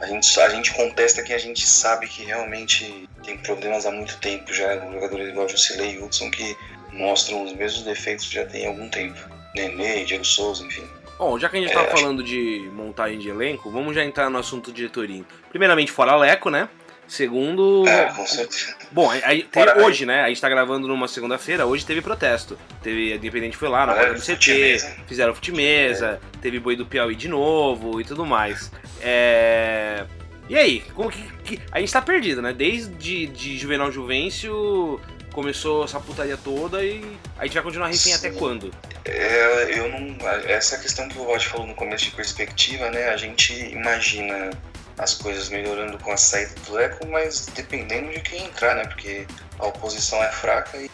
[0.00, 4.18] a gente a gente contesta que a gente sabe que realmente tem problemas há muito
[4.18, 6.56] tempo já jogadores igual Jusilei e Hudson que
[6.92, 9.18] mostram os mesmos defeitos já tem algum tempo.
[9.54, 10.88] Nenê, Diego Souza, enfim.
[11.22, 14.38] Bom, já que a gente tá falando de montagem de elenco, vamos já entrar no
[14.38, 15.22] assunto diretoria.
[15.50, 16.68] Primeiramente, fora Leco, né?
[17.06, 17.86] Segundo.
[17.86, 18.74] É, com certeza.
[18.90, 19.46] Bom, aí,
[19.84, 20.22] hoje, né?
[20.22, 22.58] A gente tá gravando numa segunda-feira, hoje teve protesto.
[22.82, 27.14] Teve, a Independente foi lá na porta do CT, fizeram futimesa, teve boi do Piauí
[27.14, 28.72] de novo e tudo mais.
[29.00, 30.04] É.
[30.48, 32.52] E aí, como que, que- A gente tá perdido, né?
[32.52, 35.00] Desde de Juvenal Juvencio
[35.32, 37.02] começou essa putaria toda e
[37.38, 38.72] a gente vai continuar refém até quando?
[39.04, 40.16] É, eu não.
[40.46, 43.08] Essa questão que o Rod falou no começo de perspectiva, né?
[43.08, 44.50] A gente imagina
[44.98, 48.84] as coisas melhorando com a saída do Leco, mas dependendo de quem entrar, né?
[48.84, 49.26] Porque
[49.58, 50.90] a oposição é fraca e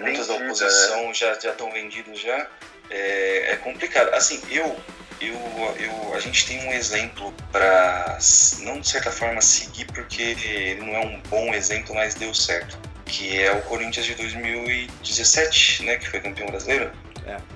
[0.00, 2.46] muitas da oposição já já estão vendidos já.
[2.90, 4.12] É, é complicado.
[4.14, 4.76] Assim, eu,
[5.20, 5.34] eu,
[5.78, 8.18] eu, a gente tem um exemplo para
[8.60, 12.78] não de certa forma seguir, porque ele não é um bom exemplo, mas deu certo.
[13.06, 15.96] Que é o Corinthians de 2017, né?
[15.96, 16.90] Que foi campeão brasileiro.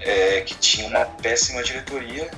[0.00, 2.30] É, que tinha uma péssima diretoria.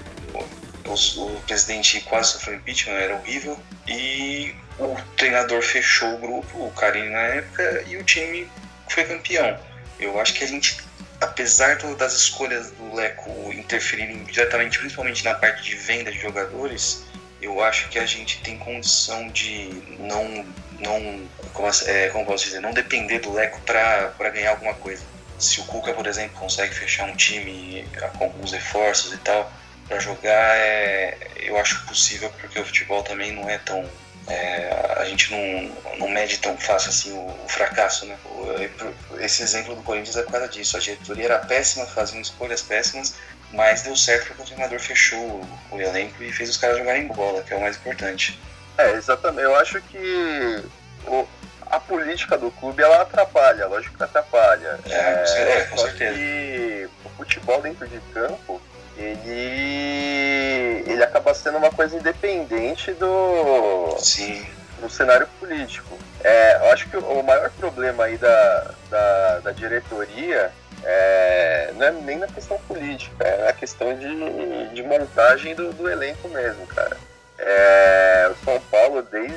[0.87, 3.59] O, o presidente quase sofreu impeachment, era horrível.
[3.87, 8.49] E o treinador fechou o grupo, o Carinho na época, e o time
[8.89, 9.59] foi campeão.
[9.99, 10.79] Eu acho que a gente,
[11.21, 17.05] apesar do- das escolhas do Leco interferirem diretamente, principalmente na parte de venda de jogadores,
[17.43, 20.45] eu acho que a gente tem condição de não,
[20.81, 25.03] não como, é, como posso dizer, não depender do Leco para ganhar alguma coisa.
[25.39, 27.89] Se o Cuca, por exemplo, consegue fechar um time
[28.19, 29.51] com alguns reforços e tal,
[29.89, 33.85] para jogar, é, eu acho possível, porque o futebol também não é tão.
[34.29, 38.17] é, a gente não, não mede tão fácil assim o, o fracasso, né?
[39.19, 40.77] Esse exemplo do Corinthians é por causa disso.
[40.77, 43.15] A diretoria era péssima, fazendo escolhas péssimas,
[43.53, 47.43] mas deu certo porque o treinador fechou o elenco e fez os caras jogarem bola,
[47.43, 48.39] que é o mais importante.
[48.87, 49.43] É, exatamente.
[49.45, 50.65] Eu acho que
[51.07, 51.27] o-
[51.71, 54.79] a política do clube ela atrapalha, lógico que atrapalha.
[54.87, 54.95] É,
[55.59, 56.15] é, com só certeza.
[56.15, 58.61] que o futebol dentro de campo,
[58.99, 64.45] ele, ele acaba sendo uma coisa independente do, Sim.
[64.81, 65.97] do cenário político.
[66.23, 70.51] É, eu acho que o, o maior problema aí da, da, da diretoria
[70.85, 75.89] é, não é nem na questão política, é na questão de, de montagem do, do
[75.89, 76.97] elenco mesmo, cara.
[77.43, 79.35] É, o São Paulo, desde,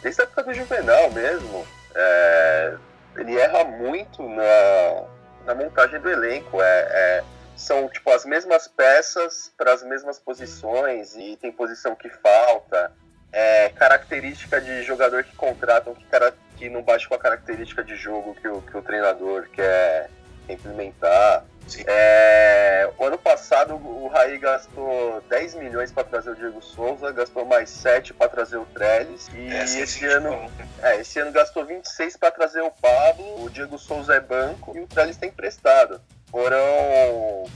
[0.00, 2.74] desde a época do Juvenal mesmo, é,
[3.16, 5.04] ele erra muito na,
[5.44, 6.62] na montagem do elenco.
[6.62, 7.24] É, é,
[7.56, 12.92] são tipo as mesmas peças para as mesmas posições e tem posição que falta.
[13.32, 17.96] É, característica de jogador que contratam que, cara, que não bate com a característica de
[17.96, 20.08] jogo que o, que o treinador quer
[20.48, 21.44] implementar.
[21.86, 27.44] É, o ano passado o Raí gastou 10 milhões para trazer o Diego Souza, gastou
[27.46, 30.50] mais 7 para trazer o Trellis e É, sim, esse sim, ano,
[30.82, 34.80] é, esse ano gastou 26 para trazer o Pablo, o Diego Souza é banco e
[34.80, 36.00] o Trellis tem emprestado.
[36.30, 36.58] Foram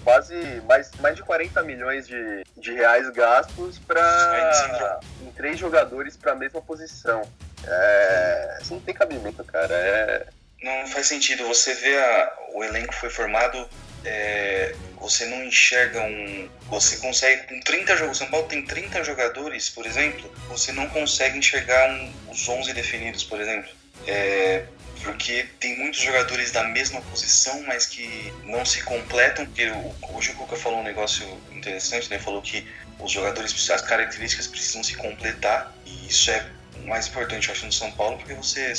[0.05, 6.33] quase mais, mais de 40 milhões de, de reais gastos para em três jogadores para
[6.33, 7.23] a mesma posição.
[7.67, 9.75] É, isso não tem cabimento, cara.
[9.75, 10.27] É,
[10.63, 11.47] Não faz sentido.
[11.47, 13.69] Você vê a- o elenco foi formado,
[14.05, 16.49] é, você não enxerga um.
[16.69, 21.39] Você consegue, com 30 jogos, São Paulo tem 30 jogadores, por exemplo, você não consegue
[21.39, 23.71] enxergar um- os 11 definidos, por exemplo.
[24.07, 24.65] É,
[25.03, 29.47] porque tem muitos jogadores da mesma posição, mas que não se completam.
[29.47, 32.19] Porque o, hoje o Cuca falou um negócio interessante, né?
[32.19, 32.67] Falou que
[32.99, 36.45] os jogadores, as características precisam se completar, e isso é
[36.83, 38.73] o mais importante, eu acho, no São Paulo, porque você.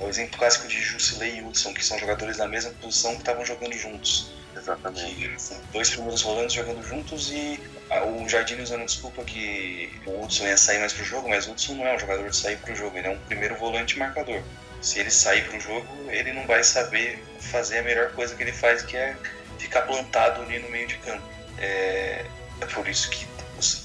[0.00, 3.44] O exemplo clássico de Jusilei e Hudson, que são jogadores da mesma posição que estavam
[3.44, 4.32] jogando juntos.
[4.56, 5.30] Exatamente.
[5.72, 10.56] dois primeiros volantes jogando juntos e ah, o Jardim usando desculpa que o Hudson ia
[10.56, 12.98] sair mais pro jogo, mas o Hudson não é um jogador de sair pro jogo,
[12.98, 14.42] ele é um primeiro volante marcador.
[14.80, 18.52] Se ele sair pro jogo, ele não vai saber fazer a melhor coisa que ele
[18.52, 19.16] faz, que é
[19.58, 21.22] ficar plantado ali no meio de campo.
[21.58, 22.24] É,
[22.60, 23.26] é por isso que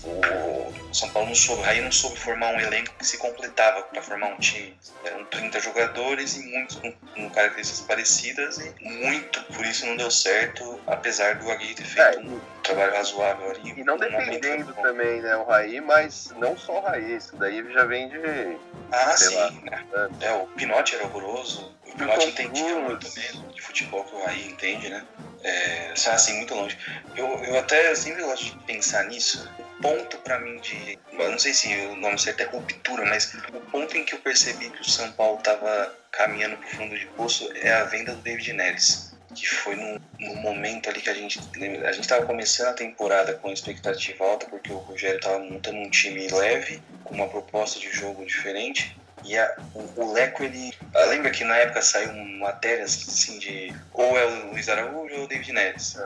[0.03, 4.01] o, São Paulo não soube, Raí não soube formar um elenco que se completava para
[4.01, 4.77] formar um time.
[5.03, 10.09] Eram 30 jogadores e muitos com, com características parecidas e muito por isso não deu
[10.09, 13.73] certo, apesar do Agui ter feito um trabalho razoável ali.
[13.77, 17.85] E não dependendo também, né, o Raí, mas não só o Raí, isso daí já
[17.85, 18.57] vem de.
[18.91, 19.85] Ah, sim, lá, né?
[20.21, 21.73] É, o Pinotti era horroroso.
[21.87, 25.05] O Pinotti entendia muito mesmo de futebol que o Raí entende, né?
[25.43, 26.77] É, assim, muito longe.
[27.15, 29.47] Eu, eu até sempre gosto de pensar nisso.
[29.59, 30.97] O ponto pra mim de.
[31.11, 34.19] Eu não sei se o nome certo é ruptura, mas o ponto em que eu
[34.19, 38.21] percebi que o São Paulo tava caminhando pro fundo de poço é a venda do
[38.21, 39.14] David Neres.
[39.35, 41.39] Que foi no, no momento ali que a gente.
[41.85, 45.89] A gente tava começando a temporada com expectativa alta, porque o Rogério tava montando um
[45.89, 48.97] time leve, com uma proposta de jogo diferente.
[49.23, 50.73] E a, o, o Leco, ele.
[50.93, 53.73] ah, Lembra que na época saiu matérias assim de.
[53.93, 55.97] Ou é o Luiz Araújo ou o David Neres.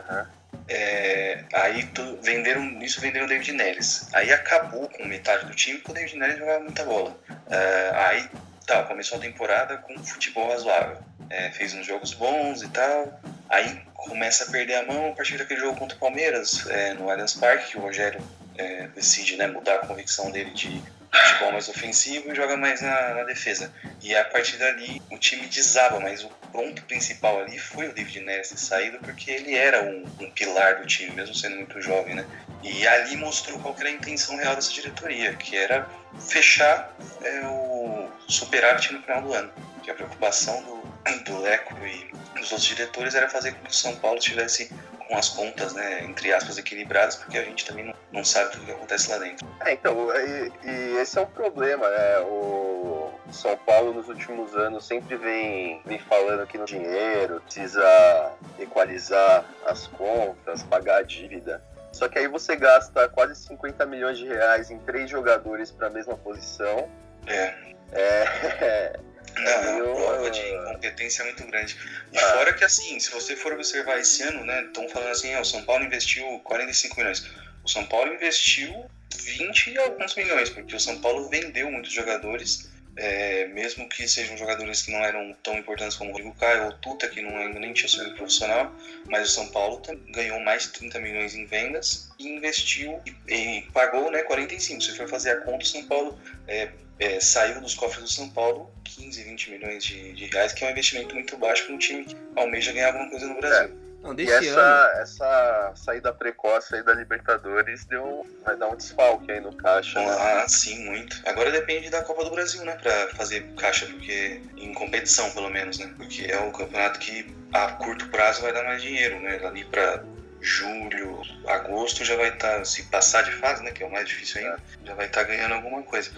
[0.68, 4.08] É, aí tu, venderam isso venderam o David Neres.
[4.13, 7.18] Aí acabou com metade do time porque o David Neres jogava muita bola.
[7.50, 8.30] É, aí
[8.65, 10.98] tá, começou a temporada com futebol razoável.
[11.30, 13.20] É, fez uns jogos bons e tal.
[13.50, 17.10] Aí começa a perder a mão a partir daquele jogo contra o Palmeiras é, no
[17.10, 18.22] Allianz Parque, que o Rogério
[18.58, 23.15] é, decide né, mudar a convicção dele de futebol mais ofensivo e joga mais na,
[23.15, 23.74] na, defesa.
[24.02, 28.22] E a partir dali o time desaba, mas o ponto principal ali foi o David
[28.22, 32.15] Neres ter saído porque ele era um, um, pilar do time, mesmo sendo muito jovem,
[32.15, 32.26] né?
[32.62, 35.88] E ali mostrou qual era a intenção real dessa diretoria, que era
[36.20, 39.52] fechar é, o superávit no final do ano.
[39.84, 40.79] Que a preocupação do,
[41.26, 44.72] do Leco e dos outros diretores era fazer com que o São Paulo tivesse
[45.08, 48.60] com as contas, né, entre aspas, equilibradas, porque a gente também não, não sabe o
[48.60, 49.48] que acontece lá dentro.
[49.66, 52.20] É, então, e, e esse é o problema, né?
[52.20, 59.44] O São Paulo nos últimos anos sempre vem, vem falando que no dinheiro precisa equalizar
[59.66, 61.64] as contas, pagar a dívida.
[61.92, 65.90] Só que aí você gasta quase 50 milhões de reais em três jogadores para a
[65.90, 66.88] mesma posição.
[67.26, 67.56] É.
[67.92, 69.04] É, Não,
[69.38, 71.78] é uma prova de incompetência muito grande.
[72.12, 72.34] E ah.
[72.34, 75.63] fora que, assim, se você for observar esse ano, né, estão falando assim, o São
[75.63, 77.26] Paulo investiu 45 milhões.
[77.63, 82.70] O São Paulo investiu 20 e alguns milhões, porque o São Paulo vendeu muitos jogadores,
[82.95, 86.73] é, mesmo que sejam jogadores que não eram tão importantes como o Rodrigo Caio ou
[86.73, 88.73] Tuta, que não, nem tinha subido profissional,
[89.08, 93.62] mas o São Paulo ganhou mais de 30 milhões em vendas e investiu e, e
[93.71, 94.82] pagou né, 45.
[94.82, 98.30] Se for fazer a conta, o São Paulo é, é, saiu dos cofres do São
[98.30, 101.78] Paulo 15, 20 milhões de, de, reais, que é um investimento muito baixo para um
[101.78, 103.88] time que almeja ganhar alguma coisa no Brasil.
[104.02, 105.02] Não, e essa, ano...
[105.02, 110.00] essa saída precoce aí da Libertadores deu, vai dar um desfalque aí no caixa.
[110.00, 110.18] Né?
[110.20, 111.22] Ah, sim, muito.
[111.26, 112.78] Agora depende da Copa do Brasil, né?
[112.82, 115.94] Pra fazer caixa, porque em competição, pelo menos, né?
[115.98, 119.40] Porque é o campeonato que a curto prazo vai dar mais dinheiro, né?
[119.46, 120.02] Ali pra
[120.42, 124.08] julho, agosto já vai estar, tá, se passar de fase, né, que é o mais
[124.08, 124.88] difícil ainda, é.
[124.88, 126.10] já vai estar tá ganhando alguma coisa.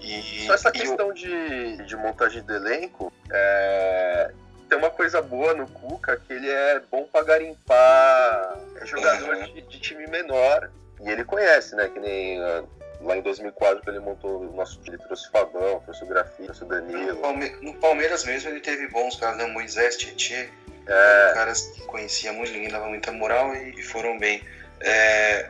[0.00, 4.32] E, Só essa questão de, de montagem do elenco, é,
[4.68, 9.44] tem uma coisa boa no Cuca, que ele é bom para garimpar jogador uhum.
[9.44, 12.40] de, de, time menor, e ele conhece, né, que nem...
[12.40, 16.06] Uh, lá em 2004 que ele montou o nosso ele trouxe o Fabão, trouxe o
[16.06, 17.14] Grafite, trouxe o Danilo.
[17.14, 19.46] No, Palme no Palmeiras mesmo ele teve bons caras, né?
[19.46, 20.46] Moisés, Tietchan,
[20.86, 21.32] é.
[21.34, 24.42] Caras que conhecia muito, ninguém dava muita moral e, e foram bem.
[24.80, 25.48] É,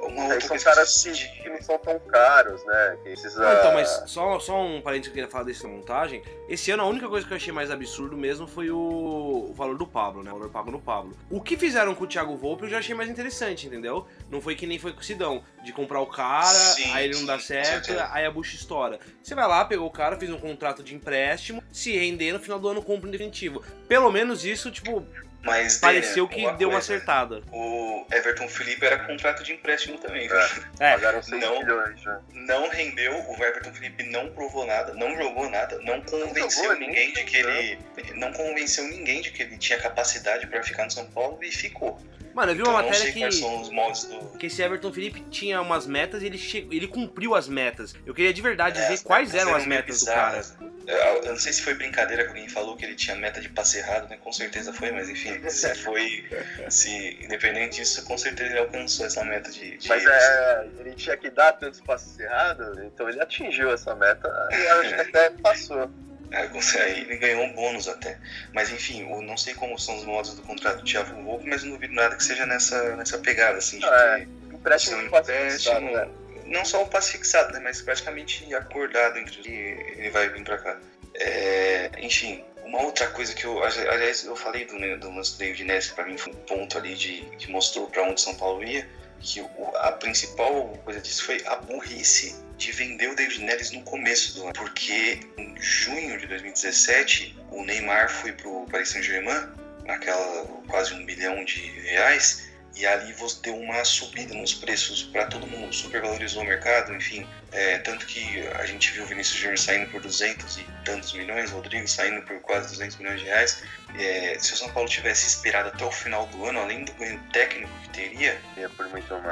[0.00, 2.98] uma outra são caras que, que, não são tão caros, né?
[3.02, 3.42] Que precisa...
[3.42, 6.22] Não, então, mas só, só um parênteses que eu queria falar dessa montagem.
[6.48, 9.76] Esse ano a única coisa que eu achei mais absurdo mesmo foi o, o valor
[9.76, 10.30] do Pablo, né?
[10.30, 11.16] O valor pago no Pablo.
[11.30, 14.06] O que fizeram com o Thiago Volpe eu já achei mais interessante, entendeu?
[14.30, 17.14] Não foi que nem foi com o Sidão, de comprar o cara, sim, aí ele
[17.14, 18.98] não sim, dá certo, aí a bucha estoura.
[19.22, 22.58] Você vai lá, pegou o cara, fez um contrato de empréstimo, se render no final
[22.58, 23.62] do ano compra um definitivo.
[23.88, 25.04] Pelo menos isso, tipo,
[25.42, 27.42] mas pareceu que deu uma acertada.
[27.52, 30.36] O Everton Felipe era contrato de empréstimo também, viu?
[30.80, 32.20] É, 6 não, milhões já.
[32.32, 37.12] Não rendeu, o Everton Felipe não provou nada, não jogou nada, não convenceu não ninguém
[37.12, 37.78] de que ele.
[38.14, 41.98] Não convenceu ninguém de que ele tinha capacidade para ficar no São Paulo e ficou.
[42.36, 43.32] Mano, eu vi uma então, matéria que.
[43.32, 44.38] São os moldes do...
[44.38, 46.68] Que esse Everton Felipe tinha umas metas e ele, che...
[46.70, 47.94] ele cumpriu as metas.
[48.04, 50.44] Eu queria de verdade é, ver quais eram as metas do cara.
[50.86, 53.78] Eu não sei se foi brincadeira que alguém falou que ele tinha meta de passe
[53.78, 54.16] errado, né?
[54.22, 56.24] Com certeza foi, mas enfim, se foi.
[56.70, 59.76] se, independente disso, com certeza ele alcançou essa meta de.
[59.76, 64.28] de mas é, ele tinha que dar tantos passes errados, então ele atingiu essa meta
[64.52, 65.90] e acho que até passou.
[66.30, 66.48] É,
[66.82, 68.18] aí ele ganhou um bônus até.
[68.52, 71.62] Mas enfim, eu não sei como são os modos do contrato do Thiago Volpe, mas
[71.62, 74.54] não duvido nada que seja nessa, nessa pegada, assim, de ah, ter é.
[74.54, 76.25] empréstimo, um empréstimo.
[76.46, 80.58] Não só o passe fixado, né, mas praticamente acordado entre os ele vai vir pra
[80.58, 80.78] cá.
[81.14, 83.62] É, enfim, uma outra coisa que eu.
[83.62, 86.78] Aliás, eu falei do, né, do lance do David Ness, pra mim foi um ponto
[86.78, 88.86] ali de, que mostrou pra onde São Paulo ia
[89.20, 89.44] que
[89.76, 94.44] a principal coisa disso foi a burrice de vender o David Neres no começo do
[94.44, 99.48] ano, porque em junho de 2017 o Neymar foi pro Paris Saint-Germain,
[99.84, 105.24] naquela quase um bilhão de reais, e ali você deu uma subida nos preços para
[105.26, 109.58] todo mundo, supervalorizou o mercado, enfim, é, tanto que a gente viu o Vinícius Júnior
[109.58, 113.62] saindo por 200 e tantos milhões, Rodrigo saindo por quase 200 milhões de reais.
[113.98, 117.18] É, se o São Paulo tivesse esperado até o final do ano, além do ganho
[117.32, 118.38] técnico que teria,
[118.76, 118.86] por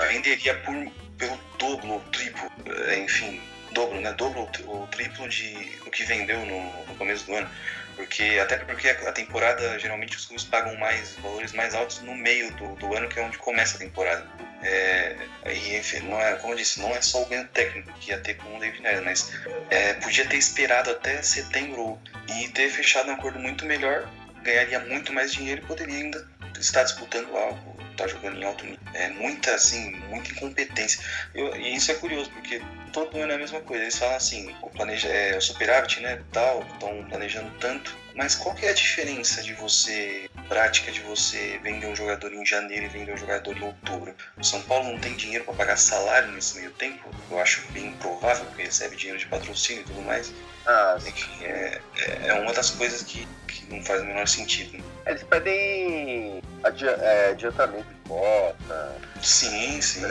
[0.08, 0.74] venderia por,
[1.18, 2.50] pelo dobro ou triplo,
[2.88, 3.42] é, enfim,
[3.72, 4.12] dobro, né?
[4.14, 7.50] Dobro ou triplo de o que vendeu no, no começo do ano.
[7.96, 12.52] Porque, até porque a temporada, geralmente os clubes pagam mais valores mais altos no meio
[12.54, 14.26] do, do ano, que é onde começa a temporada.
[14.62, 15.16] É,
[15.46, 18.18] e, enfim, não é, como eu disse, não é só o ganho técnico que ia
[18.18, 19.32] ter com o David Neres, mas
[19.70, 24.08] é, podia ter esperado até setembro e ter fechado um acordo muito melhor,
[24.42, 26.26] ganharia muito mais dinheiro e poderia ainda
[26.58, 28.80] estar disputando algo tá jogando em alto nível.
[28.94, 31.02] É muita, assim, muita incompetência.
[31.34, 33.82] Eu, e isso é curioso, porque todo ano é a mesma coisa.
[33.82, 37.96] Eles falam assim, o, planeja, é, o superávit, né, tal, estão planejando tanto.
[38.14, 42.46] Mas qual que é a diferença de você, prática de você vender um jogador em
[42.46, 44.14] janeiro e vender um jogador em outubro?
[44.38, 47.10] O São Paulo não tem dinheiro para pagar salário nesse meio tempo?
[47.28, 50.32] Eu acho bem improvável, porque recebe dinheiro de patrocínio e tudo mais.
[50.66, 50.96] Ah,
[51.42, 54.82] é, é, é uma das coisas que, que não faz o menor sentido.
[55.06, 58.96] Eles pedem adi é, adiantamento de cota.
[59.22, 60.02] Sim, sim.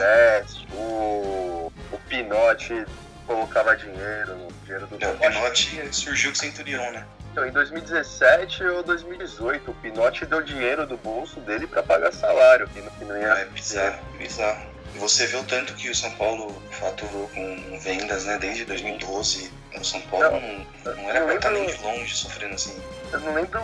[0.72, 2.86] O, o Pinote
[3.26, 7.04] colocava dinheiro no dinheiro do é, O Pinote surgiu com o Centurion, né?
[7.32, 12.68] Então, em 2017 ou 2018, o Pinote deu dinheiro do bolso dele para pagar salário,
[12.68, 13.26] que não, ia.
[13.26, 14.74] É bizarro, bizarro.
[14.94, 19.50] Você o tanto que o São Paulo faturou com vendas, né, desde 2012.
[19.76, 22.80] O São Paulo não, não, era pra estar nem de longe sofrendo assim.
[23.14, 23.60] Eu não lembro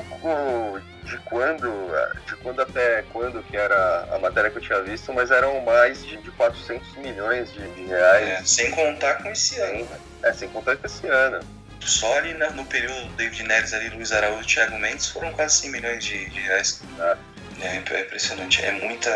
[1.03, 5.33] de quando, de quando até quando que era a matéria que eu tinha visto, mas
[5.33, 8.29] eram mais de, de 400 milhões de, de reais.
[8.29, 9.85] É, sem contar com esse ano.
[9.85, 9.99] Né?
[10.23, 11.41] É, sem contar com esse ano.
[11.81, 15.57] Só ali né, no período David Neres, ali, Luiz Araújo e Thiago Mendes foram quase
[15.57, 16.81] 100 milhões de, de reais.
[17.01, 17.17] Ah.
[17.61, 18.65] É, é impressionante.
[18.65, 19.11] É muita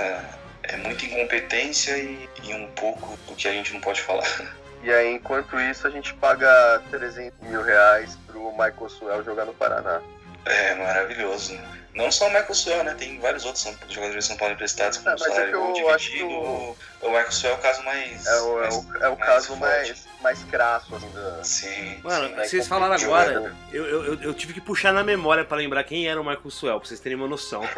[0.64, 4.26] é muita incompetência e, e, um pouco do que a gente não pode falar.
[4.82, 9.55] E aí, enquanto isso, a gente paga 300 mil reais pro Michael Suel jogar no
[9.55, 10.03] Paraná.
[10.47, 11.59] É, maravilhoso.
[11.95, 12.95] Não só o Michael Suel, né?
[12.99, 15.89] Tem vários outros jogadores de São Paulo emprestados com não, salário é dividido.
[15.91, 16.77] Acho que o...
[17.03, 18.27] o Michael Suel é o caso mais.
[18.27, 19.61] É o, mais, é o, é o mais caso forte.
[19.61, 20.95] mais, mais crasso,
[21.41, 21.69] assim.
[21.69, 22.01] Sim.
[22.03, 25.45] Mano, sim, vocês é falaram agora, eu, eu, eu, eu tive que puxar na memória
[25.45, 27.63] pra lembrar quem era o Michael Suel, pra vocês terem uma noção.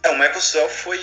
[0.00, 1.00] É, o Michael Suel foi.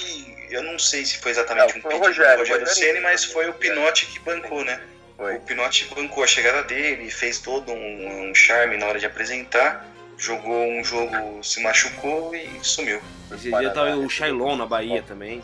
[0.49, 2.67] Eu não sei se foi exatamente É, um foi o pedido Rogério, do Rogério.
[2.67, 4.79] Ceni, mas foi o Pinote que bancou, né?
[5.17, 5.35] Foi.
[5.35, 9.85] O Pinote bancou a chegada dele, fez todo um, um charme na hora de apresentar,
[10.17, 13.01] jogou um jogo, se machucou e sumiu.
[13.31, 15.41] Esse dia tava o Shailon na Bahia também.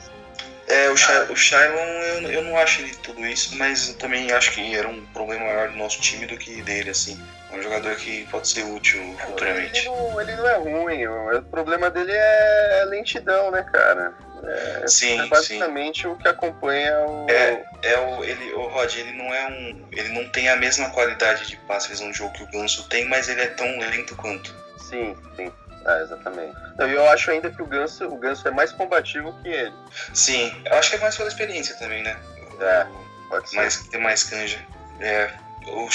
[0.67, 4.31] É, o, Sha o Shailon, eu, eu não acho ele tudo isso, mas eu também
[4.31, 7.21] acho que era um problema maior do nosso time do que dele, assim.
[7.51, 9.85] É um jogador que pode ser útil Ele futuramente.
[9.85, 14.13] não, ele não é ruim, o problema dele é lentidão, né, cara?
[14.43, 17.29] É, Sim, é basicamente o que acompanha o.
[17.29, 19.85] É, é o, ele, o Rod, ele não é um.
[19.91, 23.29] Ele não tem a mesma qualidade de passes no jogo que o Ganso tem, mas
[23.29, 24.55] ele é tão lento quanto.
[24.91, 25.51] Sim, sim.
[25.85, 26.55] É, exatamente.
[26.77, 29.73] Não, E eu acho ainda que o Ganso, o Ganso é mais combativo que ele.
[30.13, 32.15] Sim, eu acho que é mais pela experiência também, né?
[32.59, 32.85] É,
[33.29, 33.55] pode ser.
[33.55, 34.63] Mais, ter mais canja.
[34.99, 35.31] É.
[35.65, 35.87] Eu,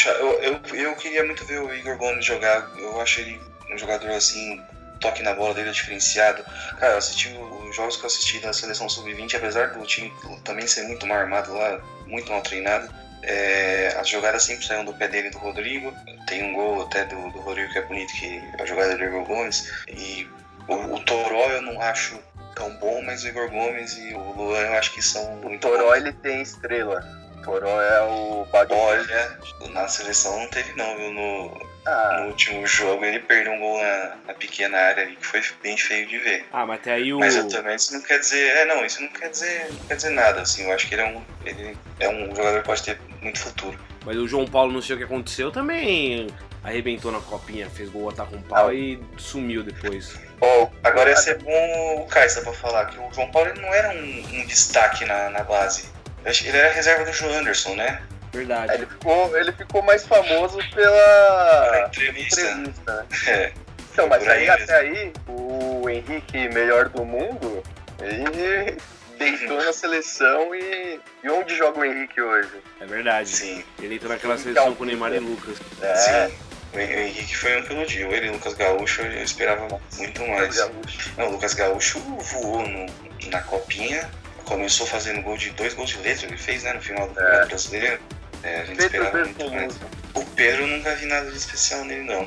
[0.42, 2.68] eu, eu queria muito ver o Igor Gomes jogar.
[2.76, 3.40] Eu acho ele
[3.70, 4.64] um jogador assim,
[5.00, 6.44] toque na bola dele é diferenciado.
[6.78, 10.12] Cara, eu assisti os jogos que eu assisti da seleção sub-20, apesar do time
[10.44, 12.88] também ser muito mal armado lá, muito mal treinado.
[13.26, 15.92] É, as jogadas sempre saíam do pé dele e do Rodrigo.
[16.26, 19.04] Tem um gol até do, do Rodrigo que é bonito, que é a jogada do
[19.04, 19.72] Igor Gomes.
[19.88, 20.28] E
[20.68, 22.18] o, o Toró eu não acho
[22.54, 25.60] tão bom, mas o Igor Gomes e o Luan eu acho que são O muito
[25.60, 25.96] Toró bons.
[25.96, 27.04] ele tem estrela.
[27.38, 28.46] O Toró é o.
[28.70, 29.38] Olha,
[29.70, 31.12] na seleção não teve não, viu?
[31.12, 35.24] No, Ah, no último jogo ele perdeu um gol na, na pequena área ali, que
[35.24, 36.44] foi bem feio de ver.
[36.52, 37.20] Ah, mas até aí o.
[37.20, 38.44] Mas eu também isso não quer dizer.
[38.56, 39.68] É não, isso não quer dizer.
[39.70, 40.64] Não quer dizer nada, assim.
[40.64, 41.22] Eu acho que ele é um.
[41.44, 43.78] Ele é um jogador que pode ter muito futuro.
[44.04, 46.28] Mas o João Paulo, não sei o que aconteceu, também
[46.62, 50.18] arrebentou na copinha, fez gol, ataca um pau e sumiu depois.
[50.40, 53.72] Ó, agora ia ser bom o Kaiser pra falar que o João Paulo ele não
[53.72, 55.88] era um, um destaque na, na base.
[56.24, 58.02] Ele era reserva do João Anderson, né?
[58.32, 58.74] Verdade.
[58.74, 62.40] ele ficou, ele ficou mais famoso pela entrevista.
[62.40, 63.06] entrevista, né?
[63.26, 63.52] É.
[63.92, 67.62] Então, mas aí até aí, o Henrique, melhor do mundo,
[68.02, 68.76] ele
[69.18, 71.00] deitou na seleção e.
[71.24, 72.50] E onde joga o Henrique hoje?
[72.80, 73.28] É verdade.
[73.28, 73.64] Sim.
[73.80, 75.56] Ele entrou naquela seleção com o Neymar e Lucas.
[75.80, 76.34] É, Sim.
[76.74, 78.12] O Henrique foi um que elogio.
[78.12, 80.56] Ele e o Lucas Gaúcho eu esperava muito mais.
[80.56, 81.12] Gaúcho.
[81.16, 82.86] Não, o Lucas Gaúcho voou no,
[83.30, 84.10] na copinha,
[84.44, 87.48] começou fazendo gol de dois gols de letra, ele fez né, no final do Campeonato
[87.48, 87.98] Brasileiro.
[88.46, 89.74] É, a gente Pedro esperava muito mais.
[90.14, 92.24] O Pedro eu nunca vi nada de especial nele, não.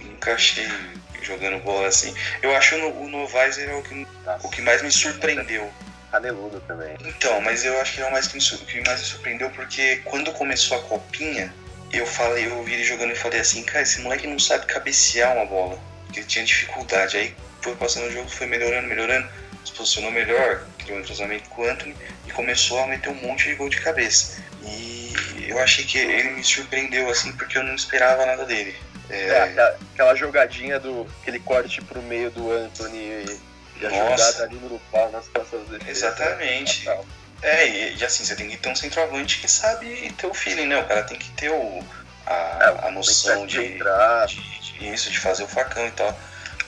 [0.00, 0.68] Nunca achei
[1.22, 2.14] jogando bola assim.
[2.42, 4.06] Eu acho o Novaes ele é o que,
[4.42, 5.72] o que mais me surpreendeu.
[6.12, 6.94] Caneludo também.
[7.00, 10.02] Então, mas eu acho que é o mais que me, que mais me surpreendeu porque
[10.04, 11.52] quando começou a copinha,
[11.90, 15.34] eu falei, eu vi ele jogando e falei assim, cara, esse moleque não sabe cabecear
[15.34, 15.78] uma bola.
[16.04, 17.16] Porque ele tinha dificuldade.
[17.16, 19.26] Aí foi passando o jogo, foi melhorando, melhorando,
[19.64, 21.96] se posicionou melhor, criou um entrosamento com o Anthony
[22.26, 24.44] e começou a meter um monte de gol de cabeça.
[24.62, 25.04] E
[25.48, 28.76] eu achei que ele me surpreendeu assim porque eu não esperava nada dele.
[29.10, 31.06] É, aquela, aquela jogadinha do.
[31.20, 33.40] aquele corte pro meio do Anthony e,
[33.86, 34.16] a Nossa.
[34.32, 35.84] jogada ali no pau nas costas dele.
[35.86, 36.88] Exatamente.
[37.42, 40.66] É, e, e assim, você tem que ter um centroavante que sabe ter o feeling,
[40.66, 40.78] né?
[40.78, 41.84] O cara tem que ter o,
[42.26, 43.78] a, a noção de, de-
[44.78, 46.18] de isso, de fazer o facão e tal.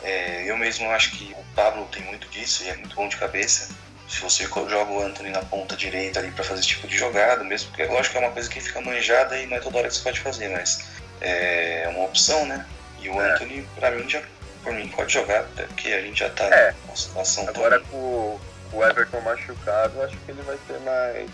[0.03, 3.16] É, eu mesmo acho que o Pablo tem muito disso e é muito bom de
[3.16, 3.68] cabeça.
[4.09, 7.42] Se você joga o Anthony na ponta direita ali para fazer esse tipo de jogada,
[7.42, 9.88] mesmo porque lógico que é uma coisa que fica manjada e não é toda hora
[9.88, 10.84] que você pode fazer, mas
[11.20, 12.64] é uma opção, né?
[13.00, 13.32] E o É.
[13.32, 14.22] Anthony, pra mim, já,
[14.62, 16.72] por mim, pode jogar, até porque a gente já tá É.
[16.84, 17.88] numa situação Agora tão...
[17.88, 18.40] com
[18.72, 21.28] o- Everton machucado, acho que ele vai ter mais.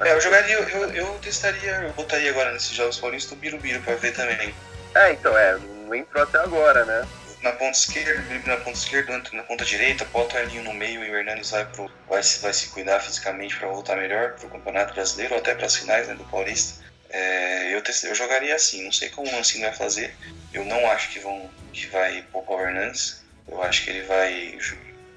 [0.00, 3.80] É, eu jogaria, eu, eu, eu testaria, eu botaria agora nesses jogos paulistas o Birubiru
[3.82, 4.54] pra ver também.
[4.94, 7.06] É, então, é, não entrou até agora, né?
[7.42, 11.02] Na ponta esquerda, na ponta esquerda, Anthony na ponta direita, bota o Elinho no meio
[11.02, 14.50] e o Hernandes vai, pro, vai, se, vai se cuidar fisicamente pra voltar melhor pro
[14.50, 16.84] Campeonato Brasileiro ou até pras finais né, do Paulista.
[17.08, 20.14] É, eu, eu jogaria assim, não sei como o Mancini vai fazer.
[20.52, 23.22] Eu não acho que, vão, que vai poupar o Hernandes.
[23.48, 24.58] Eu acho que ele vai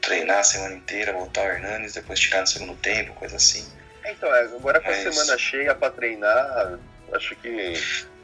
[0.01, 3.67] treinar a semana inteira, botar o Hernandes, depois tirar no segundo tempo, coisa assim.
[4.05, 6.79] Então, é, agora com a Mas- semana cheia pra treinar,
[7.13, 7.73] acho que.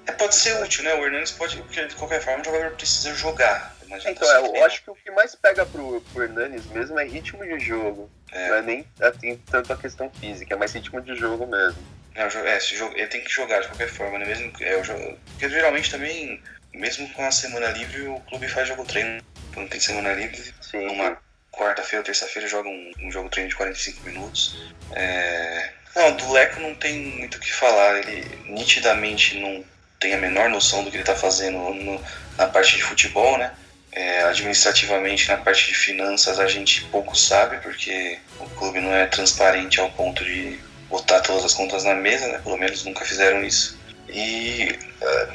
[0.08, 0.94] É, pode ser útil, né?
[0.96, 3.79] O Hernandes pode, porque de qualquer forma o jogador precisa jogar.
[3.92, 7.04] Adianta Então, é, eu acho que o que mais pega pro, pro Hernanes mesmo é
[7.06, 8.10] ritmo de jogo.
[8.32, 11.82] Não é nem assim, tanto a questão física, é mais ritmo de jogo mesmo.
[12.16, 14.26] É, é, esse jogo, ele tem que jogar de qualquer forma, né?
[14.26, 16.42] Mesmo, é, jogo, porque geralmente também,
[16.74, 19.22] mesmo com a semana livre, o clube faz jogo treino.
[19.54, 21.18] Quando tem semana livre, numa
[21.52, 24.72] quarta-feira ou terça-feira joga um, um jogo treino de 45 minutos.
[24.92, 25.72] É...
[25.96, 27.98] Não, do Leco não tem muito o que falar.
[27.98, 29.64] Ele nitidamente não
[30.00, 32.02] tem a menor noção do que ele está fazendo no-
[32.38, 33.54] na parte de futebol, né?
[33.92, 39.06] É, administrativamente, na parte de finanças, a gente pouco sabe, porque o clube não é
[39.08, 40.60] transparente ao ponto de
[40.90, 42.40] botar todas as contas na mesa, né?
[42.44, 43.80] Pelo menos nunca fizeram isso.
[44.08, 45.28] E é,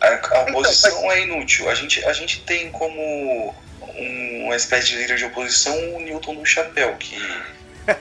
[0.00, 1.70] a, a oposição é inútil.
[1.70, 3.54] A gente, a gente tem como
[3.96, 7.16] um- uma espécie de líder de oposição o Newton do Chapéu, que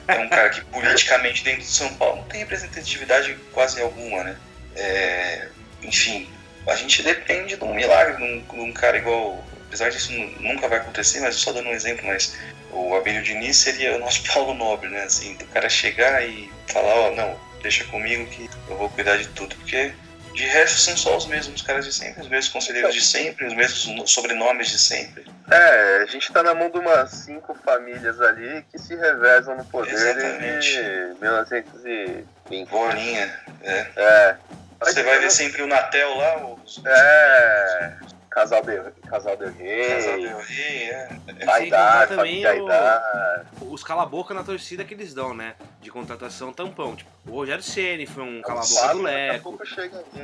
[0.07, 4.35] é um cara que politicamente dentro de São Paulo não tem representatividade quase alguma, né?
[4.75, 5.47] É,
[5.83, 6.27] enfim,
[6.67, 9.43] a gente depende de um milagre, de um, de um cara igual.
[9.71, 12.35] Apesar disso nu- nunca vai acontecer, mas só dando um exemplo, mas
[12.71, 15.03] o Abílio Diniz seria o nosso Paulo Nobre, né?
[15.03, 19.29] Assim, do cara chegar e falar, ó, não, deixa comigo que eu vou cuidar de
[19.29, 19.93] tudo, porque
[20.33, 23.53] de resto são só os mesmos caras de sempre, os mesmos conselheiros de sempre, os
[23.53, 25.25] mesmos no- sobrenomes de sempre.
[25.49, 29.63] É, a gente tá na mão de umas cinco famílias ali que se revezam no
[29.63, 30.41] poder Exatamente.
[30.41, 32.69] desde 1920.
[32.69, 33.87] Bolinha, é.
[33.95, 34.35] É.
[34.81, 36.81] Você vai ver sempre o Natel lá, os...
[36.85, 37.93] É.
[38.31, 38.79] Casal de,
[39.09, 39.87] Casal de Rei.
[39.89, 41.07] Casal Del Rey, é.
[41.09, 43.45] Sem contar também família o- Aidar.
[43.61, 45.53] os cala-boca na torcida que eles dão, né?
[45.81, 46.95] De contratação tampão.
[46.95, 49.59] Tipo, o Rogério Ceni foi um O cala-boca do Leco.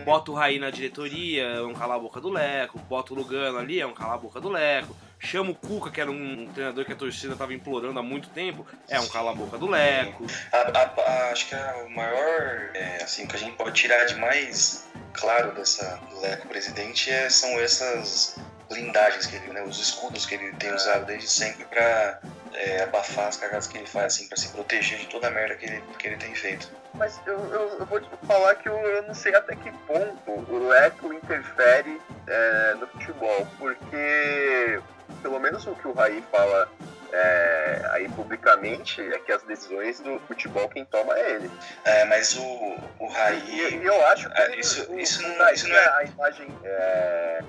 [0.05, 2.79] Bota o Raí na diretoria, é um cala-boca do Leco.
[2.79, 4.95] Bota o Lugano ali, é um cala-boca do Leco.
[5.19, 8.65] Chama o Cuca, que era um treinador que a torcida tava implorando há muito tempo,
[8.87, 10.25] é um cala-boca do Leco.
[10.51, 13.71] A- a- a- acho que a- o maior, é, assim, o que a gente pode
[13.73, 18.35] tirar de mais claro dessa do Leco presidente é, são essas
[18.69, 22.19] blindagens que ele, né, os escudos que ele tem usado desde sempre pra
[22.53, 25.55] é, abafar as cagadas que ele faz, assim, pra se proteger de toda a merda
[25.55, 26.71] que ele, que ele tem feito.
[26.95, 30.31] Mas eu, eu, eu vou te falar que eu, eu não sei até que ponto
[30.31, 34.79] o Leco interfere é, no futebol, porque
[35.21, 36.69] pelo menos o que o Raí fala
[37.13, 41.51] é, aí publicamente é que as decisões do futebol quem toma é ele.
[41.85, 42.43] É, mas o,
[42.99, 43.41] o Raí...
[43.47, 46.47] E, eu acho que É, ele isso- não- isso não isso não é- a imagem,
[46.63, 47.39] é,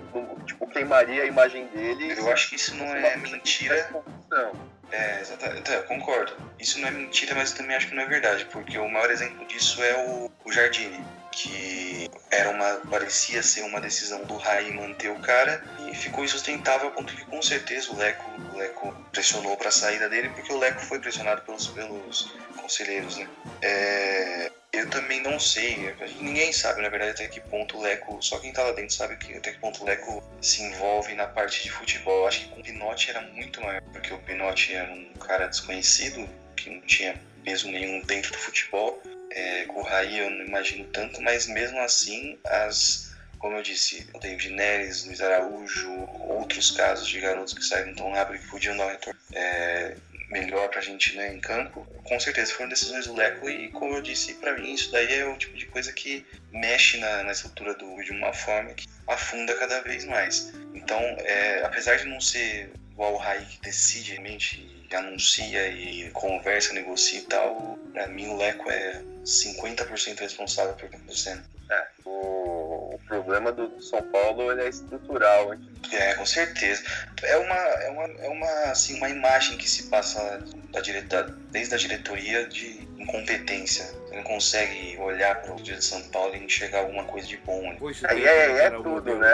[0.46, 2.14] tipo, queimaria a imagem dele.
[2.16, 3.88] Eu acho que isso não é mentira.
[4.30, 4.52] Não.
[4.90, 6.32] É, exatamente, eu concordo.
[6.58, 9.10] Isso não é mentira, mas eu também acho que não é verdade, porque o maior
[9.10, 11.04] exemplo disso é o, o Jardine,
[11.38, 16.88] que era uma parecia ser uma decisão do Rai manter o cara e ficou insustentável
[16.88, 20.52] a ponto que com certeza o Leco, o Leco pressionou para a saída dele, porque
[20.52, 23.28] o Leco foi pressionado pelos, pelos conselheiros, né?
[23.62, 28.38] É, eu também não sei, ninguém sabe na verdade até que ponto o Leco, só
[28.38, 31.62] quem tá lá dentro sabe que, até que ponto o Leco se envolve na parte
[31.62, 32.26] de futebol.
[32.26, 36.28] Acho que com o Pinotti era muito maior, porque o Pinotti era um cara desconhecido,
[36.56, 39.00] que não tinha peso nenhum dentro do futebol.
[39.30, 44.08] É, com o Raí eu não imagino tanto, mas mesmo assim, as, como eu disse,
[44.14, 45.90] o David Neres, Luiz Araújo,
[46.28, 49.96] outros casos de garotos que saíram tão rápido que podiam dar um retorno é,
[50.30, 54.02] melhor pra gente né, em campo, com certeza foram decisões do Leco e, como eu
[54.02, 57.74] disse, pra mim isso daí é o tipo de coisa que mexe na, na estrutura
[57.74, 60.52] do de uma forma que afunda cada vez mais.
[60.74, 62.70] Então, é, apesar de não ser
[63.06, 68.70] o Raí que decide realmente anuncia e conversa, negocia e tal, pra mim o Leco
[68.70, 71.44] é 50% responsável pelo que acontecendo.
[71.70, 75.54] É, o, o problema do, do São Paulo ele é estrutural.
[75.92, 76.82] É, com certeza.
[77.22, 80.42] É uma, é uma, é uma, assim, uma imagem que se passa
[80.72, 83.84] da direta, desde a diretoria de incompetência.
[83.84, 87.36] Você não consegue olhar para o dia de São Paulo e enxergar alguma coisa de
[87.38, 87.70] bom.
[87.70, 87.78] ali.
[88.08, 89.28] Aí é, é tudo, né?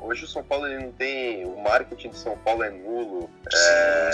[0.00, 1.44] Hoje o São Paulo ele não tem.
[1.44, 3.30] O marketing de São Paulo é nulo.
[3.52, 4.10] é,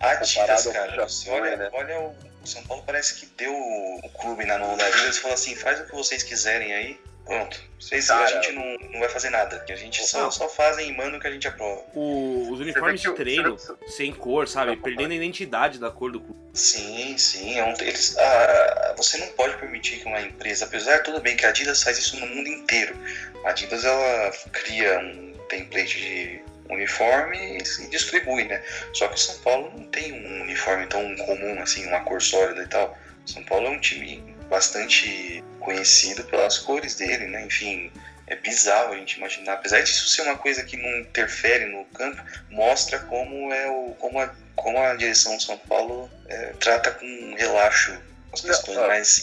[0.00, 1.70] Adidas, comparado ao cara, você olha, né?
[1.72, 5.34] olha o São Paulo parece que deu o clube na mão da Adidas e falou
[5.34, 7.60] assim, faz o que vocês quiserem aí, pronto.
[7.78, 9.64] Vocês, a gente não, não vai fazer nada.
[9.68, 11.82] A gente só, só fazem e manda o que a gente aprova.
[11.94, 14.76] O- os uniformes de treino, sem cor, sabe?
[14.76, 16.40] Perdendo a identidade da cor do clube.
[16.54, 17.58] Sim, sim.
[17.58, 21.46] É um, eles, ah, você não pode permitir que uma empresa, apesar tudo bem que
[21.46, 22.96] a Adidas faz isso no mundo inteiro.
[23.44, 28.62] A Adidas ela cria um template de uniforme e distribui, né?
[28.92, 32.62] Só que o São Paulo não tem um uniforme tão comum assim, uma cor sólida
[32.62, 32.98] e tal.
[33.26, 37.44] São Paulo é um time bastante conhecido pelas cores dele, né?
[37.44, 37.92] Enfim,
[38.26, 39.54] é bizarro a gente imaginar.
[39.54, 44.20] Apesar disso ser uma coisa que não interfere no campo, mostra como é o como
[44.20, 47.98] a, como a direção do São Paulo é, trata com relaxo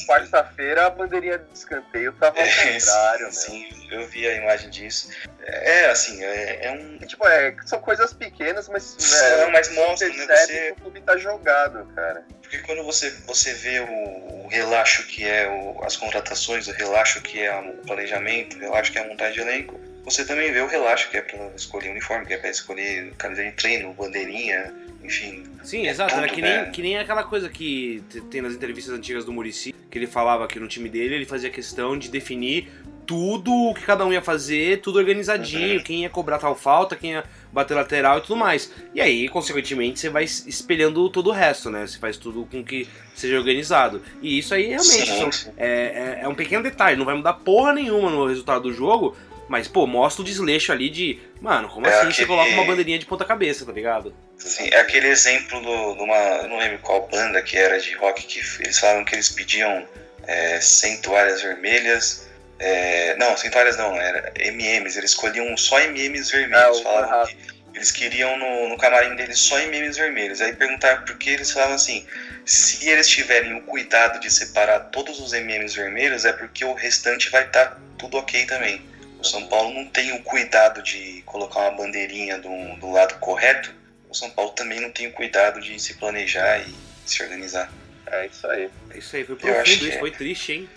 [0.07, 3.71] Quarta-feira a bandeirinha de escanteio tava ao é, contrário, sim, meu.
[3.77, 5.09] sim, eu vi a imagem disso.
[5.43, 6.97] É, assim, é, é um.
[7.05, 8.95] Tipo, é, são coisas pequenas, mas.
[8.97, 12.25] São, mas mostram, né, você- que o clube tá jogado, cara.
[12.41, 17.21] Porque quando você, você vê o, o relaxo que é o- as contratações, o relaxo
[17.21, 20.61] que é o planejamento, o relaxo que é a montagem de elenco, você também vê
[20.61, 24.71] o relaxo que é para escolher uniforme, que é para escolher camisa de treino, bandeirinha,
[25.05, 25.43] enfim.
[25.63, 26.13] Sim, É exato.
[26.15, 26.63] Era que né?
[26.63, 30.47] nem, que nem aquela coisa que tem nas entrevistas antigas do Murici, que ele falava
[30.47, 32.69] que no time dele ele fazia questão de definir
[33.07, 37.11] tudo o que cada um ia fazer, tudo organizadinho, quem ia cobrar tal falta, quem
[37.11, 38.71] ia bater lateral e tudo mais.
[38.95, 41.85] E aí, consequentemente, você vai es- espelhando todo o resto, né?
[41.85, 44.01] Você faz tudo com que seja organizado.
[44.23, 47.73] E isso aí realmente são- é, é- é um pequeno detalhe, não vai mudar porra
[47.73, 49.15] nenhuma no resultado do jogo.
[49.47, 51.19] Mas, pô, mostra o desleixo ali de.
[51.39, 54.13] Mano, como É assim você aquele- coloca uma bandeirinha de ponta-cabeça, tá ligado?
[54.37, 56.15] Sim, é aquele exemplo do- de uma.
[56.15, 59.87] Eu não lembro qual banda que era de rock que eles falaram que eles pediam
[60.27, 62.25] é, 100 toalhas vermelhas.
[62.57, 64.97] é, não, 100 toalhas não, era MMs.
[64.97, 66.79] Eles escolhiam só MMs vermelhos.
[66.79, 67.27] Falavam Ahá.
[67.27, 67.35] que
[67.75, 70.41] eles queriam no, no camarim deles só MMs vermelhos.
[70.41, 72.03] Aí perguntaram por que eles falavam assim:
[72.45, 77.29] se eles tiverem o cuidado de separar todos os MMs vermelhos, é porque o restante
[77.29, 78.81] vai estar tudo ok também.
[79.19, 83.73] O São Paulo não tem o cuidado de colocar uma bandeirinha do, do lado correto.
[84.09, 87.71] O São Paulo também não tem o cuidado de se planejar e se organizar.
[88.07, 88.69] É isso aí.
[88.91, 89.99] É isso aí, foi profundo isso, é.
[89.99, 90.69] foi triste, hein?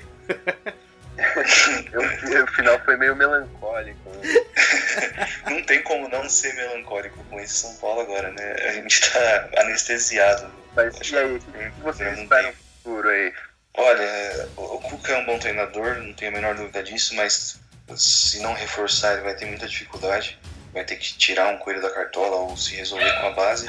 [2.42, 4.10] O final foi meio melancólico.
[4.10, 5.26] né?
[5.50, 8.52] Não tem como não ser melancólico com esse São Paulo agora, né?
[8.68, 10.50] A gente tá anestesiado.
[10.76, 13.32] Mas e aí, o que vocês esperam no futuro aí?
[13.74, 17.60] Olha, o o Cuca é um bom treinador, não tenho a menor dúvida disso, mas
[17.96, 20.38] se não reforçar ele vai ter muita dificuldade.
[20.72, 23.66] Vai ter que tirar um coelho da cartola ou se resolver com a base.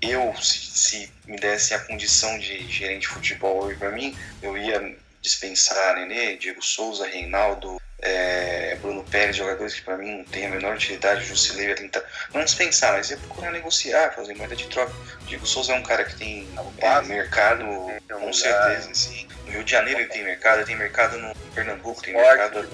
[0.00, 4.56] Eu, se, se me desse a condição de gerente de futebol hoje pra mim, eu
[4.56, 10.46] ia dispensar Nenê, Diego Souza, Reinaldo, é, Bruno Pérez, jogadores que pra mim não tem
[10.46, 14.66] a menor utilidade, Jusilei ia tentar, não dispensar, mas ia procurar negociar, fazer moeda de
[14.68, 14.92] troca.
[15.26, 17.64] Diego Souza é um cara que tem é, mercado,
[18.10, 19.26] com certeza, sim.
[19.46, 22.62] No Rio de Janeiro ele tem mercado, ele tem mercado no Pernambuco, tem mercado.
[22.62, 22.68] né?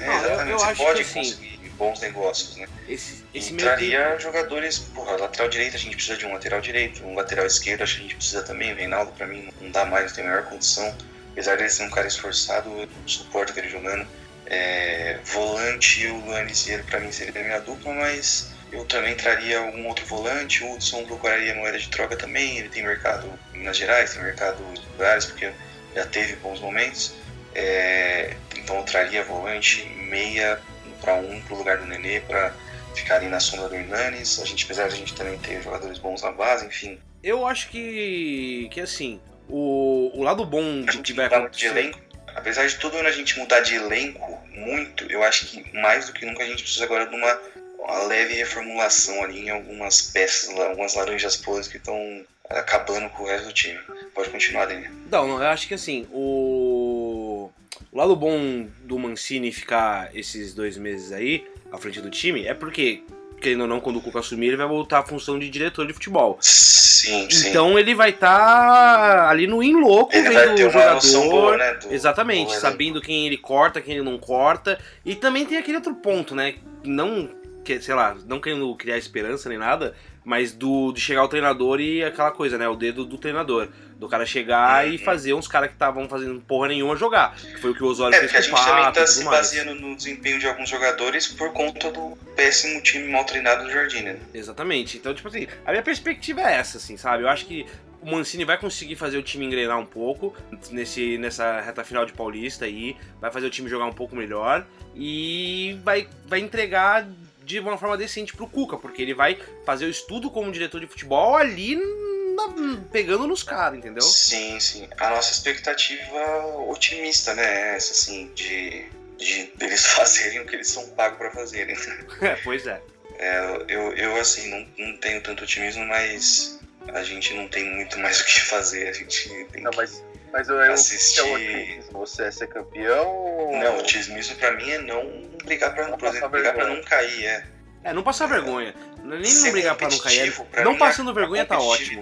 [0.00, 2.66] É, Não, eu- exatamente, eu você acho pode assim, conseguir bons negócios, né?
[2.88, 6.60] Esse, esse e meio traria jogadores, porra, lateral direito a gente precisa de um lateral
[6.60, 9.70] direito, um lateral esquerdo acho que a gente precisa também, o Reinaldo pra mim não
[9.70, 10.94] dá mais, não tem a menor condição,
[11.32, 14.06] apesar dele ser um cara esforçado, eu suporto ele jogando,
[14.46, 19.58] é, volante o Luan Lisieiro pra mim seria a minha dupla, mas eu também traria
[19.58, 23.76] algum outro volante, o Hudson procuraria moeda de troca também, ele tem mercado em Minas
[23.76, 25.50] Gerais, tem mercado em lugares, porque
[25.94, 27.14] já teve bons momentos,
[27.54, 30.58] é, então eu traria volante, meia
[31.00, 32.54] para um pro lugar do Nenê, para
[32.94, 34.38] ficar ali na sombra do Hernanes.
[34.40, 36.98] A gente, apesar de a gente também ter jogadores bons na base, enfim.
[37.22, 38.68] Eu acho que.
[38.72, 41.66] que assim, o, o lado bom de que vai muito de acontecer.
[41.66, 42.00] elenco,
[42.34, 46.26] apesar de tudo a gente mudar de elenco muito, eu acho que mais do que
[46.26, 47.40] nunca a gente precisa agora de uma,
[47.78, 53.26] uma leve reformulação ali em algumas peças, algumas laranjas podres que estão acabando com o
[53.26, 53.78] resto do time.
[54.14, 54.92] Pode continuar, Daniel.
[55.10, 57.50] Não, não, eu acho que assim, o.
[57.90, 62.54] O lado bom do Mancini ficar esses dois meses aí à frente do time é
[62.54, 63.02] porque,
[63.42, 65.92] querendo ou não, quando o Cuca assumir, ele vai voltar à função de diretor de
[65.92, 66.38] futebol.
[66.40, 67.48] Sim, sim.
[67.50, 71.30] Então ele vai estar ali no in louco, Ele vendo o jogador.
[71.30, 74.78] boa, né, do- exatamente, do sabendo quem ele corta, quem ele não corta.
[75.04, 76.54] E também tem aquele outro ponto, né?
[76.84, 77.28] Não
[77.64, 81.80] que, sei lá, não querendo criar esperança nem nada, mas do de chegar o treinador
[81.80, 82.68] e aquela coisa, né?
[82.68, 83.68] O dedo do treinador.
[83.98, 87.36] Do cara chegar e fazer uns caras que estavam fazendo porra nenhuma jogar.
[87.36, 89.06] Que foi o que o Osório É, fez a com o gente também Pato tá
[89.06, 89.36] se mais.
[89.38, 94.02] baseando no desempenho de alguns jogadores por conta do péssimo time mal treinado do Jardim,
[94.02, 94.16] né?
[94.34, 94.96] Exatamente.
[94.96, 97.22] Então, tipo assim, a minha perspectiva é essa, assim, sabe?
[97.22, 97.64] Eu acho que
[98.00, 100.34] o Mancini vai conseguir fazer o time engrenar um pouco
[100.72, 104.66] nesse, nessa reta final de Paulista aí, vai fazer o time jogar um pouco melhor
[104.96, 107.06] e vai, vai entregar
[107.44, 110.86] de uma forma decente pro Cuca, porque ele vai fazer o estudo como diretor de
[110.86, 114.02] futebol ali na- pegando nos caras, entendeu?
[114.02, 114.88] Sim, sim.
[114.98, 117.72] A nossa expectativa otimista, né?
[117.72, 118.84] É essa, assim, de,
[119.18, 121.76] de eles fazerem o que eles são pagos pra fazerem.
[122.22, 122.80] É, pois é.
[123.18, 127.98] É, eu, eu, assim, não, não tenho tanto otimismo, mas a gente não tem muito
[127.98, 128.88] mais o que fazer.
[128.88, 131.20] A gente tem Não, que mas, mas eu, eu assistir.
[131.20, 131.92] é o otimismo.
[132.00, 133.56] Você é ser campeão ou...
[133.58, 137.24] Não, otimismo pra mim é não brigar pra, por exemplo, passar brigar pra não cair,
[137.26, 137.44] é.
[137.84, 138.74] É, não passar vergonha.
[139.02, 140.32] Nem Ser não brigar pra não cair.
[140.50, 142.00] pra Não mim, passando vergonha tá ótimo.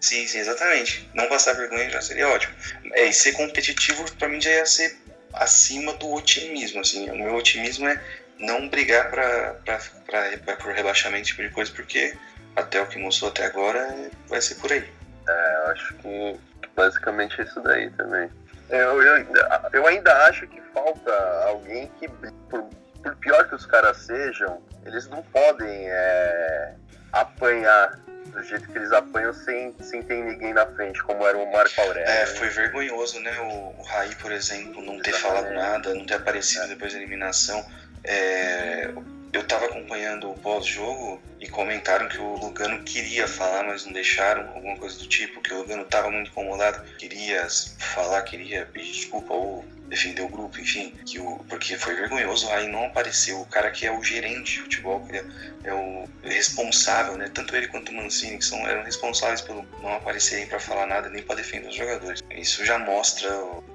[0.00, 1.10] Sim, sim, exatamente.
[1.12, 2.54] Não passar vergonha já seria ótimo.
[2.94, 4.96] É, e ser competitivo pra mim já ia ser
[5.34, 7.10] acima do otimismo, assim.
[7.10, 8.00] O meu otimismo é
[8.38, 12.16] não brigar pra, pra, pra, pra, por rebaixamento, tipo de coisa, porque
[12.56, 14.88] até o que mostrou até agora é- vai ser por aí.
[15.28, 16.36] É, eu acho que
[16.74, 18.30] basicamente é isso daí também.
[18.68, 19.26] Eu, eu,
[19.72, 21.12] eu ainda acho que falta
[21.48, 22.64] alguém que, por,
[23.02, 26.74] por pior que os caras sejam, eles não podem é,
[27.12, 31.52] apanhar do jeito que eles apanham sem, sem ter ninguém na frente, como era o
[31.52, 32.08] Marco Aurélio.
[32.08, 33.38] É, foi vergonhoso, né?
[33.40, 37.64] O, o Raí, por exemplo, não ter falado nada, não ter aparecido depois da eliminação.
[38.04, 38.90] É,
[39.32, 44.46] eu tava acompanhando o pós-jogo e comentaram que o Lugano queria falar, mas não deixaram,
[44.54, 49.32] alguma coisa do tipo, que o Lugano tava muito incomodado, queria falar, queria pedir desculpa
[49.32, 53.46] ou defender o grupo, enfim, que o, porque foi vergonhoso, o Raí não apareceu, o
[53.46, 55.24] cara que é o gerente de futebol, que é,
[55.64, 59.94] é o responsável, né, tanto ele quanto o Mancini, que são, eram responsáveis pelo não
[59.94, 62.22] aparecerem para falar nada nem para defender os jogadores.
[62.30, 63.28] Isso já mostra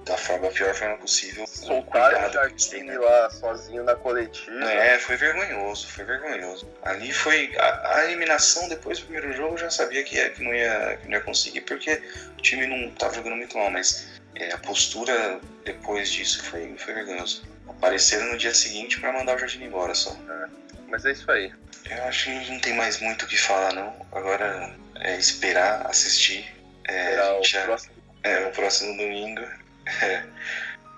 [0.05, 2.97] da forma, pior forma possível Soltaram o Jardine né?
[2.97, 4.71] lá sozinho na coletiva.
[4.71, 6.67] É, foi vergonhoso, foi vergonhoso.
[6.83, 7.54] Ali foi.
[7.57, 10.97] A, a eliminação depois do primeiro jogo eu já sabia que, ia- que, não ia,
[11.01, 12.01] que não ia conseguir, porque
[12.37, 16.93] o time não tava jogando muito mal, mas é, a postura depois disso foi, foi
[16.93, 17.43] vergonhoso.
[17.67, 20.15] Apareceram no dia seguinte pra mandar o Jardim embora só.
[20.87, 21.51] Mas é isso aí.
[21.89, 23.95] Eu acho que não tem mais muito o que falar, não.
[24.11, 26.45] Agora é esperar, assistir.
[26.87, 27.93] É, o já- próximo.
[28.23, 29.41] é, o próximo domingo.
[30.01, 30.23] É,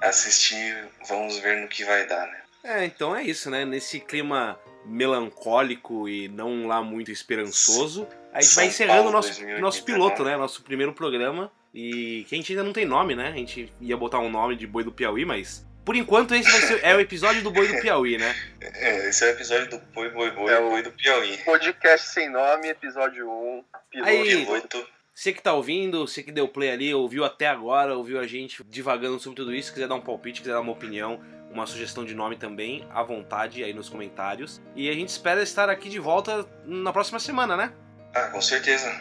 [0.02, 2.38] assistir, vamos ver no que vai dar, né?
[2.64, 3.64] É, então é isso, né?
[3.66, 9.12] Nesse clima melancólico e não lá muito esperançoso, a gente São vai encerrando o Paulo
[9.18, 10.32] nosso, 2080, nosso piloto, né?
[10.32, 10.38] né?
[10.38, 11.52] Nosso primeiro programa.
[11.74, 13.28] E que a gente ainda não tem nome, né?
[13.28, 16.62] A gente ia botar um nome de Boi do Piauí, mas por enquanto esse vai
[16.62, 18.36] ser, é o episódio do Boi do Piauí, né?
[18.62, 21.38] É, esse é o episódio do Boi Boi Boi, É o- Boi do Piauí.
[21.44, 24.10] Podcast sem nome, episódio 1, piloto.
[24.12, 24.88] Aí, Piloto.
[25.14, 28.64] Você que tá ouvindo, você que deu play ali, ouviu até agora, ouviu a gente
[28.64, 31.20] divagando sobre tudo isso, quiser dar um palpite, quiser dar uma opinião,
[31.52, 34.62] uma sugestão de nome também, à vontade aí nos comentários.
[34.76, 37.72] E a gente espera estar aqui de volta na próxima semana, né?
[38.14, 38.92] Ah, com certeza.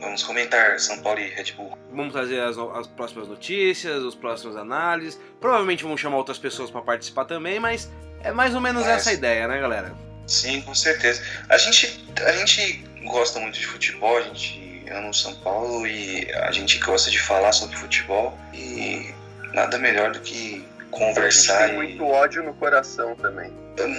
[0.00, 1.76] Vamos comentar São Paulo e Red Bull.
[1.90, 5.18] Vamos trazer as, as próximas notícias, as próximas análises.
[5.40, 7.90] Provavelmente vamos chamar outras pessoas para participar também, mas
[8.22, 9.94] é mais ou menos Mas- essa a ideia, né, galera?
[10.26, 11.22] Sim, com certeza.
[11.48, 16.30] A gente, a gente gosta muito de futebol, a gente ama o São Paulo e
[16.34, 19.14] a gente gosta de falar sobre futebol e
[19.54, 23.50] nada melhor do que conversar gente tem e muito ódio no coração também.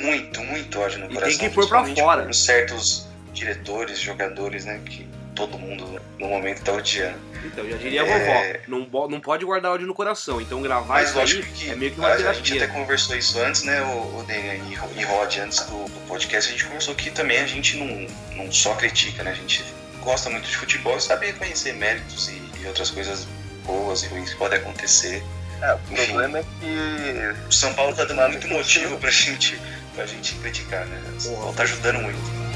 [0.02, 1.40] muito, muito ódio no E tem coração.
[1.40, 2.24] que pôr pra fora.
[2.24, 7.18] por certos diretores, jogadores, né, que todo mundo no momento tá odiando.
[7.46, 8.54] Então, já diria a É.
[8.58, 11.70] vovó, não, bo- não pode guardar ódio no coração, então gravar Mas isso lógico que
[11.70, 14.56] é meio que uma a, a gente até conversou isso antes, né, o, o Daniel
[14.68, 18.08] e, e Rod, antes do, do podcast, a gente conversou que também a gente não,
[18.36, 19.64] não só critica, né, a gente
[20.02, 23.28] gosta muito de futebol e sabe reconhecer méritos e, e outras coisas
[23.64, 25.22] boas e ruins que podem acontecer.
[25.62, 29.60] É, o problema é que O São Paulo tá dando muito motivo pra gente,
[29.96, 31.02] pra gente criticar, né?
[31.16, 32.47] O São Paulo tá ajudando muito.